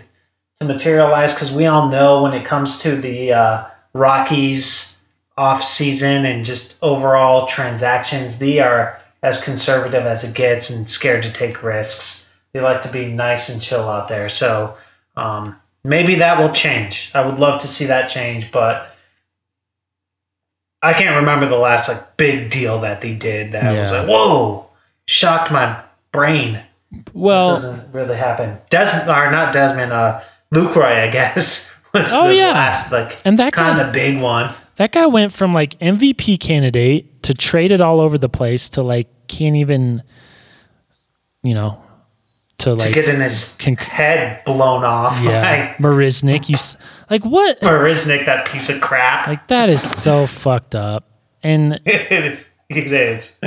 [0.60, 4.98] to materialize because we all know when it comes to the uh, Rockies
[5.38, 11.24] off season and just overall transactions, they are as conservative as it gets and scared
[11.24, 12.28] to take risks.
[12.54, 14.30] They like to be nice and chill out there.
[14.30, 14.78] So
[15.18, 17.12] um, maybe that will change.
[17.14, 18.96] I would love to see that change, but
[20.82, 24.70] I can't remember the last like big deal that they did that was like whoa,
[25.08, 25.82] shocked my
[26.12, 26.62] brain.
[27.14, 28.58] well doesn't really happen.
[28.70, 30.22] Desmond or not Desmond, uh,
[30.56, 32.52] Lucroy, I guess was Oh, the yeah.
[32.52, 34.54] last like and that kind of big one.
[34.78, 39.08] That guy went from like MVP candidate to traded all over the place to like
[39.28, 40.04] can't even,
[41.44, 41.82] you know,
[42.58, 45.20] to to like get in his conc- head blown off.
[45.22, 46.50] yeah, Marisnick.
[46.50, 46.76] You s-
[47.10, 47.62] like what?
[47.62, 49.28] Like Marisnick, that piece of crap.
[49.28, 51.08] Like that is so fucked up.
[51.44, 52.48] And it is.
[52.70, 53.38] It is.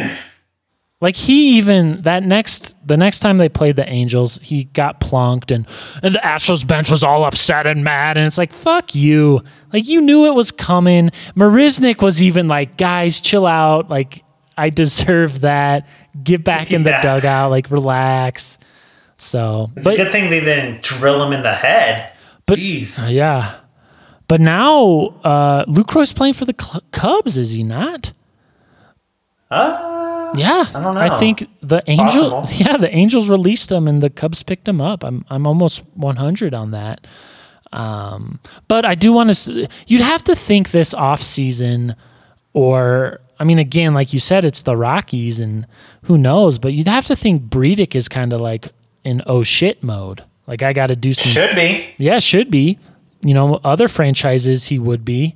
[1.01, 5.53] Like he even that next the next time they played the Angels, he got plunked
[5.53, 5.65] and
[6.03, 9.41] and the Astros bench was all upset and mad and it's like fuck you.
[9.73, 11.11] Like you knew it was coming.
[11.37, 13.89] Marisnick was even like, guys, chill out.
[13.89, 14.25] Like
[14.57, 15.89] I deserve that.
[16.25, 17.51] Get back in the dugout.
[17.53, 18.59] Like relax.
[19.21, 22.13] So, It's but a good thing they didn't drill him in the head.
[22.47, 22.99] But- Jeez.
[23.05, 23.57] uh, yeah,
[24.29, 26.55] but now uh, Lucroy's playing for the
[26.93, 28.13] Cubs, is he not?
[29.51, 29.98] Uh,
[30.35, 31.19] Yeah, I don't know.
[31.19, 32.31] think the Angel.
[32.31, 32.49] Possible.
[32.67, 35.05] Yeah, the Angels released him, and the Cubs picked him up.
[35.05, 37.07] I'm I'm almost 100 on that.
[37.73, 39.69] Um, but I do want to.
[39.87, 41.95] You'd have to think this off season,
[42.53, 45.67] or I mean, again, like you said, it's the Rockies, and
[46.05, 46.59] who knows?
[46.59, 48.73] But you'd have to think Bridich is kind of like
[49.05, 50.25] in oh shit mode.
[50.47, 51.31] Like I got to do some.
[51.31, 51.95] should be.
[51.99, 52.79] Yeah, should be.
[53.21, 55.35] You know, other franchises he would be.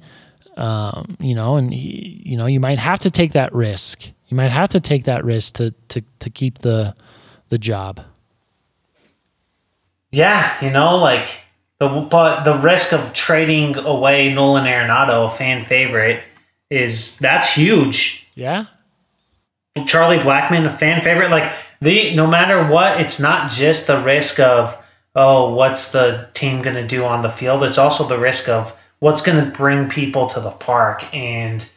[0.57, 4.07] Um, you know, and he, you know, you might have to take that risk.
[4.29, 6.95] You might have to take that risk to to to keep the
[7.49, 8.01] the job.
[10.11, 11.31] Yeah, you know, like
[11.79, 16.23] the but the risk of trading away Nolan Arenado, a fan favorite,
[16.71, 18.29] is that's huge.
[18.35, 18.67] Yeah.
[19.87, 21.31] Charlie Blackmon, a fan favorite.
[21.31, 24.77] Like the no matter what, it's not just the risk of
[25.15, 27.63] oh, what's the team going to do on the field.
[27.63, 31.69] It's also the risk of what's going to bring people to the park, and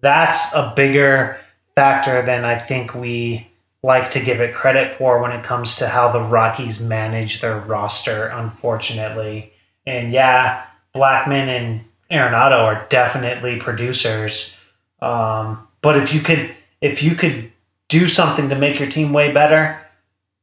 [0.00, 1.38] that's a bigger
[1.74, 3.46] factor than I think we
[3.82, 7.58] like to give it credit for when it comes to how the Rockies manage their
[7.58, 9.52] roster, unfortunately.
[9.84, 10.64] And yeah,
[10.94, 14.56] Blackmon and Arenado are definitely producers.
[15.02, 16.50] Um, but if you could
[16.80, 17.52] if you could
[17.88, 19.78] do something to make your team way better,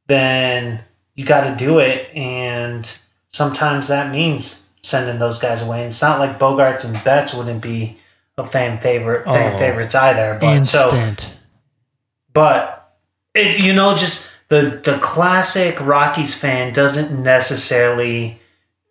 [0.06, 0.84] then
[1.16, 2.14] you got to do it.
[2.14, 2.88] And
[3.30, 5.78] sometimes that means sending those guys away.
[5.78, 7.96] And it's not like Bogaerts and Betts wouldn't be
[8.36, 10.38] a fan favorite fan Oh, favorites either.
[10.40, 11.34] But so Instant.
[12.32, 12.94] but
[13.34, 18.40] it you know just the the classic Rockies fan doesn't necessarily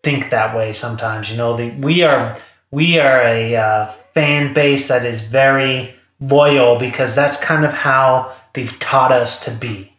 [0.03, 1.31] think that way sometimes.
[1.31, 2.37] You know, the, we are
[2.71, 8.33] we are a uh, fan base that is very loyal because that's kind of how
[8.53, 9.91] they've taught us to be.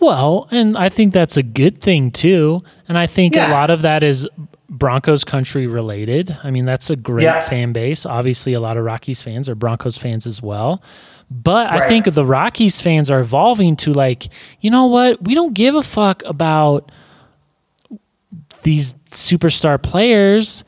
[0.00, 2.62] Well, and I think that's a good thing too.
[2.88, 3.50] And I think Yeah.
[3.50, 4.26] a lot of that is
[4.68, 6.36] Broncos country related.
[6.42, 7.40] I mean, that's a great Yeah.
[7.40, 8.04] fan base.
[8.06, 10.82] Obviously, a lot of Rockies fans are Broncos fans as well.
[11.30, 14.28] But I think the Rockies fans are evolving to like,
[14.60, 15.22] you know what?
[15.24, 16.90] We don't give a fuck about
[18.62, 20.64] these superstar players.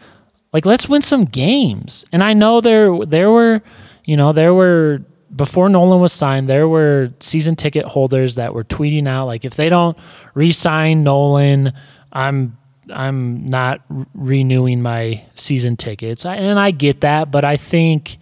[0.52, 2.04] Like, let's win some games.
[2.12, 3.62] And I know there there were,
[4.04, 5.02] you know, there were
[5.35, 9.57] before Nolan was signed, there were season ticket holders that were tweeting out like, if
[9.57, 9.97] they don't
[10.35, 11.72] re-sign Nolan,
[12.12, 12.57] I'm
[12.93, 16.26] I'm not r- renewing my season tickets.
[16.26, 18.18] I, and I get that, but I think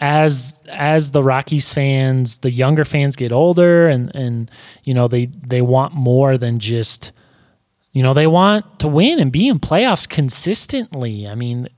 [0.00, 4.50] as as the Rockies fans, the younger fans get older and and
[4.84, 7.12] you know they they want more than just
[7.92, 11.28] you know they want to win and be in playoffs consistently.
[11.28, 11.68] I mean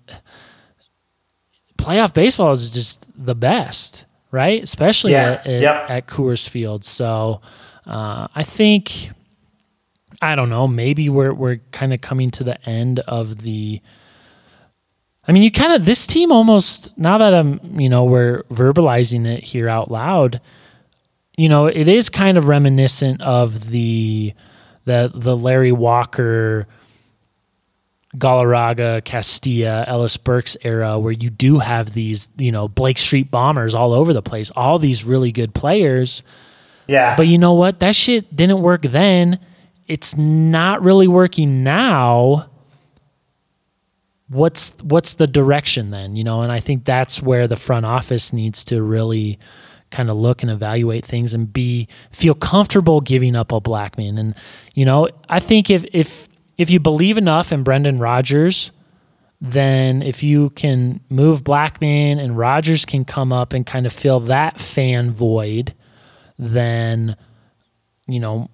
[1.77, 4.63] playoff baseball is just the best, right?
[4.63, 5.91] Especially Yeah, at, at, yep.
[5.91, 6.85] at Coors Field.
[6.85, 7.41] So
[7.87, 9.11] uh, I think
[10.21, 10.67] I don't know.
[10.67, 13.81] Maybe we're we're kind of coming to the end of the.
[15.27, 19.27] I mean, you kind of this team almost now that I'm you know we're verbalizing
[19.27, 20.41] it here out loud.
[21.37, 24.35] You know, it is kind of reminiscent of the
[24.85, 26.67] the the Larry Walker,
[28.17, 33.75] Galarraga, Castilla, Ellis Burks era, where you do have these you know Blake Street bombers
[33.75, 36.23] all over the place, all these really good players.
[36.87, 37.17] Yeah.
[37.17, 37.81] But you know what?
[37.81, 39.39] That shit didn't work then.
[39.87, 42.51] It's not really working now.
[44.29, 46.17] What's what's the direction then?
[46.17, 49.39] You know, and I think that's where the front office needs to really
[49.91, 54.19] kind of look and evaluate things and be feel comfortable giving up a Blackmon.
[54.19, 54.35] And
[54.75, 56.29] you know, I think if if
[56.59, 58.71] if you believe enough in Brendan Rodgers,
[59.41, 64.21] then if you can move Blackmon and Rodgers can come up and kind of fill
[64.21, 65.75] that fan void,
[66.39, 67.17] then
[68.07, 68.49] you know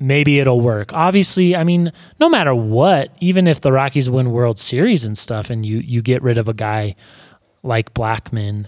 [0.00, 0.92] maybe it'll work.
[0.92, 5.50] Obviously, I mean, no matter what, even if the Rockies win World Series and stuff
[5.50, 6.94] and you you get rid of a guy
[7.62, 8.66] like Blackmon,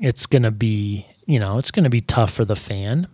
[0.00, 3.06] it's going to be, you know, it's going to be tough for the fan.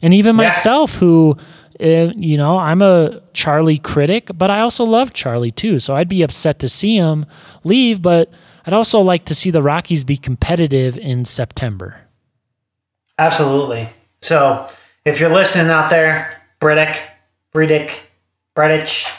[0.00, 0.44] And even Yeah.
[0.48, 1.36] myself who
[1.82, 5.78] you know, I'm a Charlie critic, but I also love Charlie too.
[5.78, 7.26] So I'd be upset to see him
[7.64, 8.30] leave, but
[8.64, 12.00] I'd also like to see the Rockies be competitive in September.
[13.18, 13.88] Absolutely.
[14.20, 14.68] So
[15.04, 16.98] if you're listening out there, Bredick,
[17.52, 17.92] Bredick,
[18.56, 19.10] Bridich,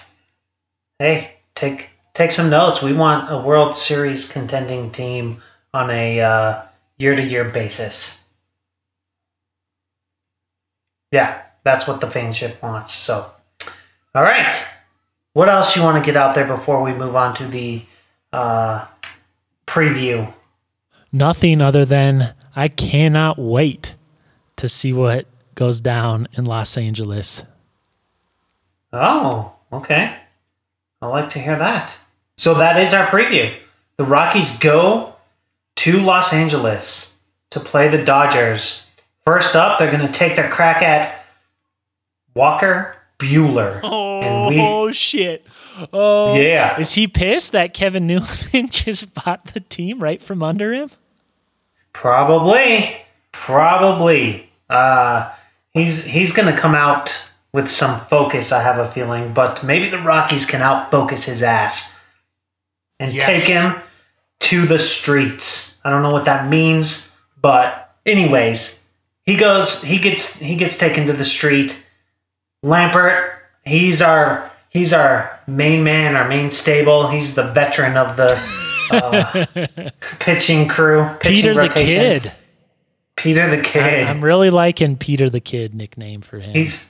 [1.00, 2.82] hey, take take some notes.
[2.82, 5.42] We want a World Series contending team
[5.74, 6.62] on a uh,
[6.98, 8.22] year-to-year basis.
[11.12, 12.94] Yeah, that's what the fanship wants.
[12.94, 13.30] So,
[14.16, 14.56] all right.
[15.34, 17.84] What else you want to get out there before we move on to the
[18.32, 18.86] uh,
[19.66, 20.32] preview?
[21.12, 23.96] Nothing other than I cannot wait
[24.58, 27.44] to see what goes down in Los Angeles.
[28.92, 30.16] Oh, okay.
[31.02, 31.98] I like to hear that.
[32.38, 33.56] So that is our preview.
[33.98, 35.16] The Rockies go
[35.78, 37.14] to Los Angeles
[37.52, 38.82] to play the Dodgers.
[39.26, 41.23] First up, they're going to take their crack at
[42.36, 43.82] Walker Buehler.
[44.24, 45.46] And we- Oh shit!
[45.92, 46.80] Oh Yeah.
[46.80, 50.90] Is he pissed that Kevin Newman just bought the team right from under him?
[51.92, 52.96] Probably,
[53.32, 54.50] probably.
[54.70, 55.32] Uh,
[55.72, 58.52] he's he's going to come out with some focus.
[58.52, 61.94] I have a feeling, but maybe the Rockies can outfocus his ass
[63.00, 63.26] and Yes.
[63.26, 63.76] take him
[64.42, 65.80] to the streets.
[65.84, 67.12] I don't know what that means,
[67.42, 68.82] but anyways,
[69.26, 69.82] he goes.
[69.84, 71.83] He gets he gets taken to the street.
[72.64, 73.34] Lambert,
[73.64, 77.08] he's our he's our main man, our main stable.
[77.08, 78.40] He's the veteran of the
[78.92, 79.90] uh,
[80.20, 81.08] pitching crew.
[81.20, 81.70] Pitching Peter the.
[81.70, 82.32] Kid.
[83.16, 84.08] Peter the Kid.
[84.08, 86.56] I'm really liking Peter the Kid nickname for him.
[86.56, 86.90] He's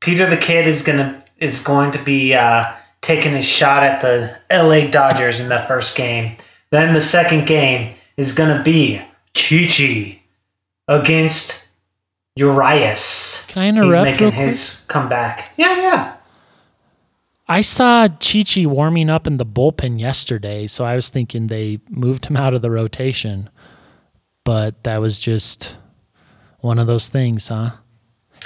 [0.00, 4.36] Peter the Kid is gonna is going to be uh, taking his shot at the
[4.50, 4.90] L.A.
[4.90, 6.36] Dodgers in that first game.
[6.70, 9.00] Then the second game is gonna be
[9.34, 10.20] Chi
[10.88, 11.61] against
[12.36, 13.46] Urias.
[13.48, 15.52] Can I interrupt He's making his comeback.
[15.56, 16.16] Yeah, yeah.
[17.48, 22.26] I saw Chi warming up in the bullpen yesterday, so I was thinking they moved
[22.26, 23.50] him out of the rotation.
[24.44, 25.76] But that was just
[26.60, 27.72] one of those things, huh?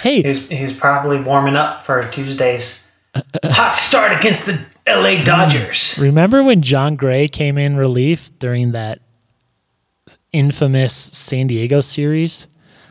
[0.00, 2.84] Hey, He's, he's probably warming up for Tuesday's
[3.44, 5.96] hot start against the LA Dodgers.
[5.98, 9.00] remember when Jon Gray came in relief during that
[10.32, 12.46] infamous San Diego series?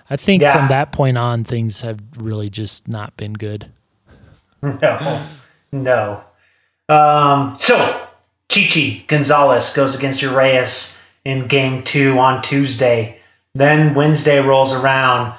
[0.10, 0.54] I think Yeah.
[0.54, 3.72] from that point on, things have really just not been good.
[4.62, 5.22] No,
[5.72, 6.24] no.
[6.90, 8.02] Um, so,
[8.50, 13.20] Chichi Gonzalez goes against Urias in game two on Tuesday.
[13.54, 15.34] Then Wednesday rolls around.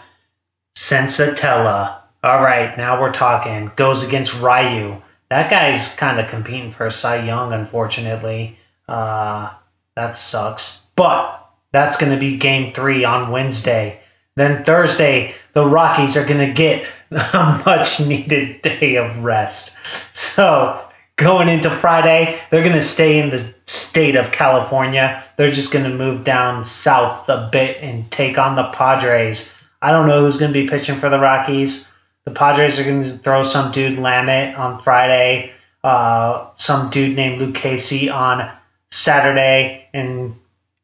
[0.77, 1.95] Senzatela.
[2.23, 3.71] All right, now we're talking.
[3.77, 5.01] Goes against Ryu.
[5.31, 8.59] That guy's kind of competing for a Cy Young, unfortunately.
[8.89, 9.51] Uh,
[9.95, 10.83] that sucks.
[10.95, 14.01] But that's going to be game three on Wednesday.
[14.37, 19.77] Then Thursday, the Rockies are going to get a much needed day of rest.
[20.13, 20.81] So
[21.17, 25.25] going into Friday, they're going to stay in the state of California.
[25.37, 29.53] They're just going to move down south a bit and take on the Padres.
[29.81, 31.89] I don't know who's going to be pitching for the Rockies.
[32.25, 35.53] The Padres are going to throw some dude Lamet on Friday,
[35.85, 38.51] uh, some dude named Lucchesi on
[38.91, 40.35] Saturday, and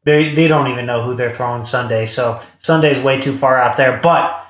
[0.03, 2.05] they they don't even know who they're throwing Sunday.
[2.05, 3.99] So Sunday's way too far out there.
[4.01, 4.45] But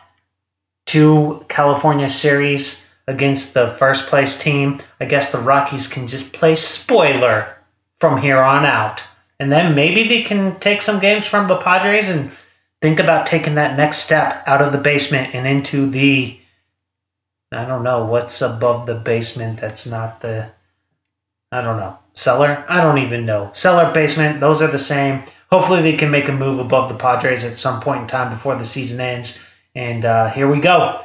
[0.86, 4.82] two California series against the first place team.
[5.00, 7.56] I guess the Rockies can just play spoiler
[8.00, 9.02] from here on out.
[9.40, 12.32] And then maybe they can take some games from the Padres and
[12.82, 16.40] think about taking that next step out of the basement and into the
[17.52, 20.50] I don't know what's above the basement that's not the
[21.52, 22.00] I don't know.
[22.16, 22.66] Cellar?
[22.68, 23.52] I don't even know.
[23.54, 25.22] Cellar, basement, those are the same.
[25.54, 28.56] Hopefully they can make a move above the Padres at some point in time before
[28.56, 29.46] the season ends.
[29.76, 31.00] And uh, here we go.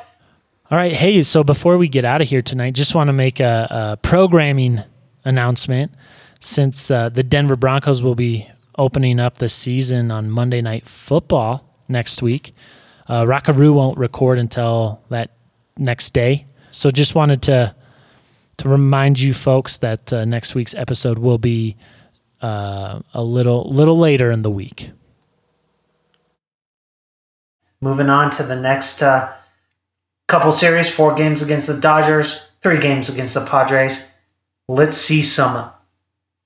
[0.71, 0.95] All right.
[0.95, 3.97] Hey, so before we get out of here tonight, just want to make a, a
[3.99, 4.83] programming
[5.27, 5.93] announcement
[6.41, 11.63] since uh, the Denver Broncos will be opening up the season on Monday Night Football
[11.87, 12.55] next week.
[13.07, 15.33] Uh, Rockaroo won't record until that
[15.77, 16.47] next day.
[16.71, 17.75] So just wanted to
[18.57, 21.77] to remind you folks that uh, next week's episode will be
[22.43, 24.91] uh, a little little later in the week.
[27.81, 29.33] Moving on to the next uh,
[30.27, 34.09] couple series four games against the Dodgers, three games against the Padres.
[34.69, 35.71] Let's see some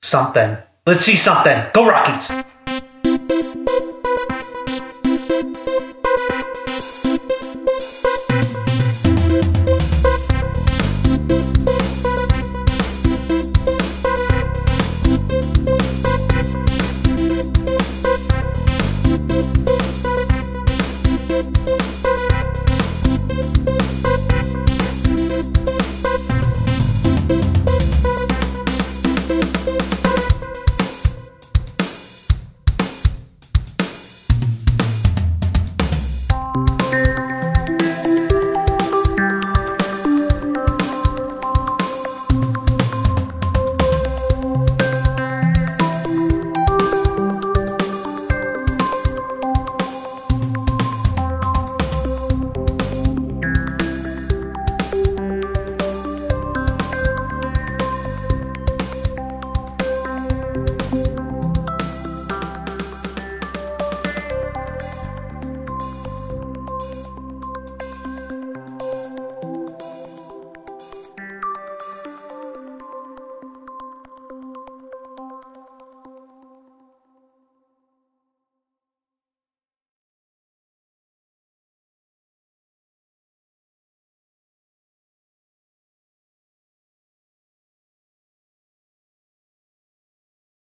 [0.03, 0.57] something.
[0.87, 1.67] Let's see something.
[1.73, 2.31] Go Rockies!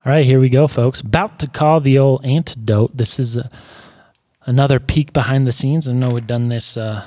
[0.06, 1.01] All right, here we go, folks.
[1.01, 2.94] About to call the old antidote.
[2.94, 3.51] This is a,
[4.44, 5.89] another peek behind the scenes.
[5.89, 7.06] I know we've done this uh,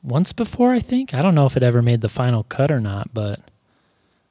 [0.00, 1.12] once before, I think.
[1.12, 3.40] I don't know if it ever made the final cut or not, but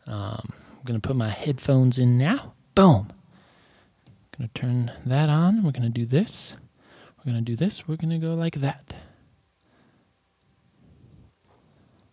[0.07, 2.53] um, I'm going to put my headphones in now.
[2.73, 3.11] Boom.
[4.38, 5.61] Going to turn that on.
[5.61, 6.56] We're going to do this.
[7.18, 7.86] We're going to do this.
[7.86, 8.94] We're going to go like that.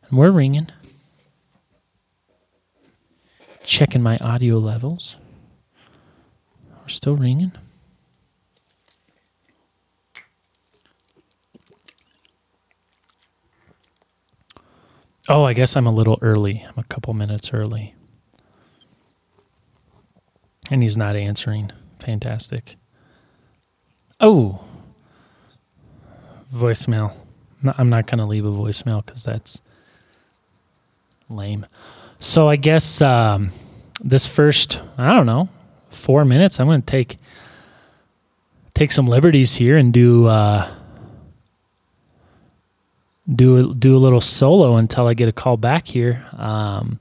[0.08, 0.68] And we're ringing
[3.64, 5.16] checking my audio levels.
[6.80, 7.52] We're still ringing.
[15.28, 16.64] Oh, I guess I'm a little early.
[16.66, 17.94] I'm a couple minutes early.
[20.70, 21.70] And he's not answering.
[22.00, 22.76] Fantastic.
[24.20, 24.64] Oh,
[26.52, 27.14] voicemail.
[27.62, 29.60] No, I'm not going to leave a voicemail because that's
[31.28, 31.66] lame.
[32.22, 33.50] So I guess um,
[34.00, 35.48] this first, I don't know,
[35.90, 37.18] four minutes, I'm going to take
[38.74, 40.72] take some liberties here and do uh,
[43.28, 46.24] do do a little solo until I get a call back here.
[46.38, 47.00] Um,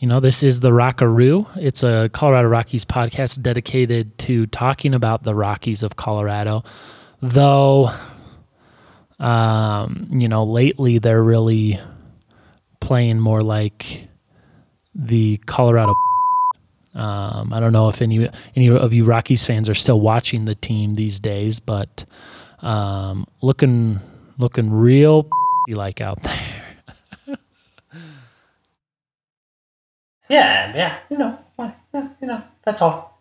[0.00, 1.46] you know, this is the Rockaroo.
[1.54, 6.64] It's a Colorado Rockies podcast dedicated to talking about the Rockies of Colorado.
[7.22, 7.88] Though,
[9.20, 11.78] um, you know, lately they're really
[12.80, 14.08] playing more like
[14.94, 15.94] the Colorado.
[16.96, 20.54] Um, I don't know if any any of you Rockies fans are still watching the
[20.54, 22.04] team these days, but
[22.60, 23.98] um, looking
[24.38, 25.28] looking real
[25.68, 26.64] like out there.
[30.30, 33.13] Yeah, yeah, you know, yeah, you know, that's all.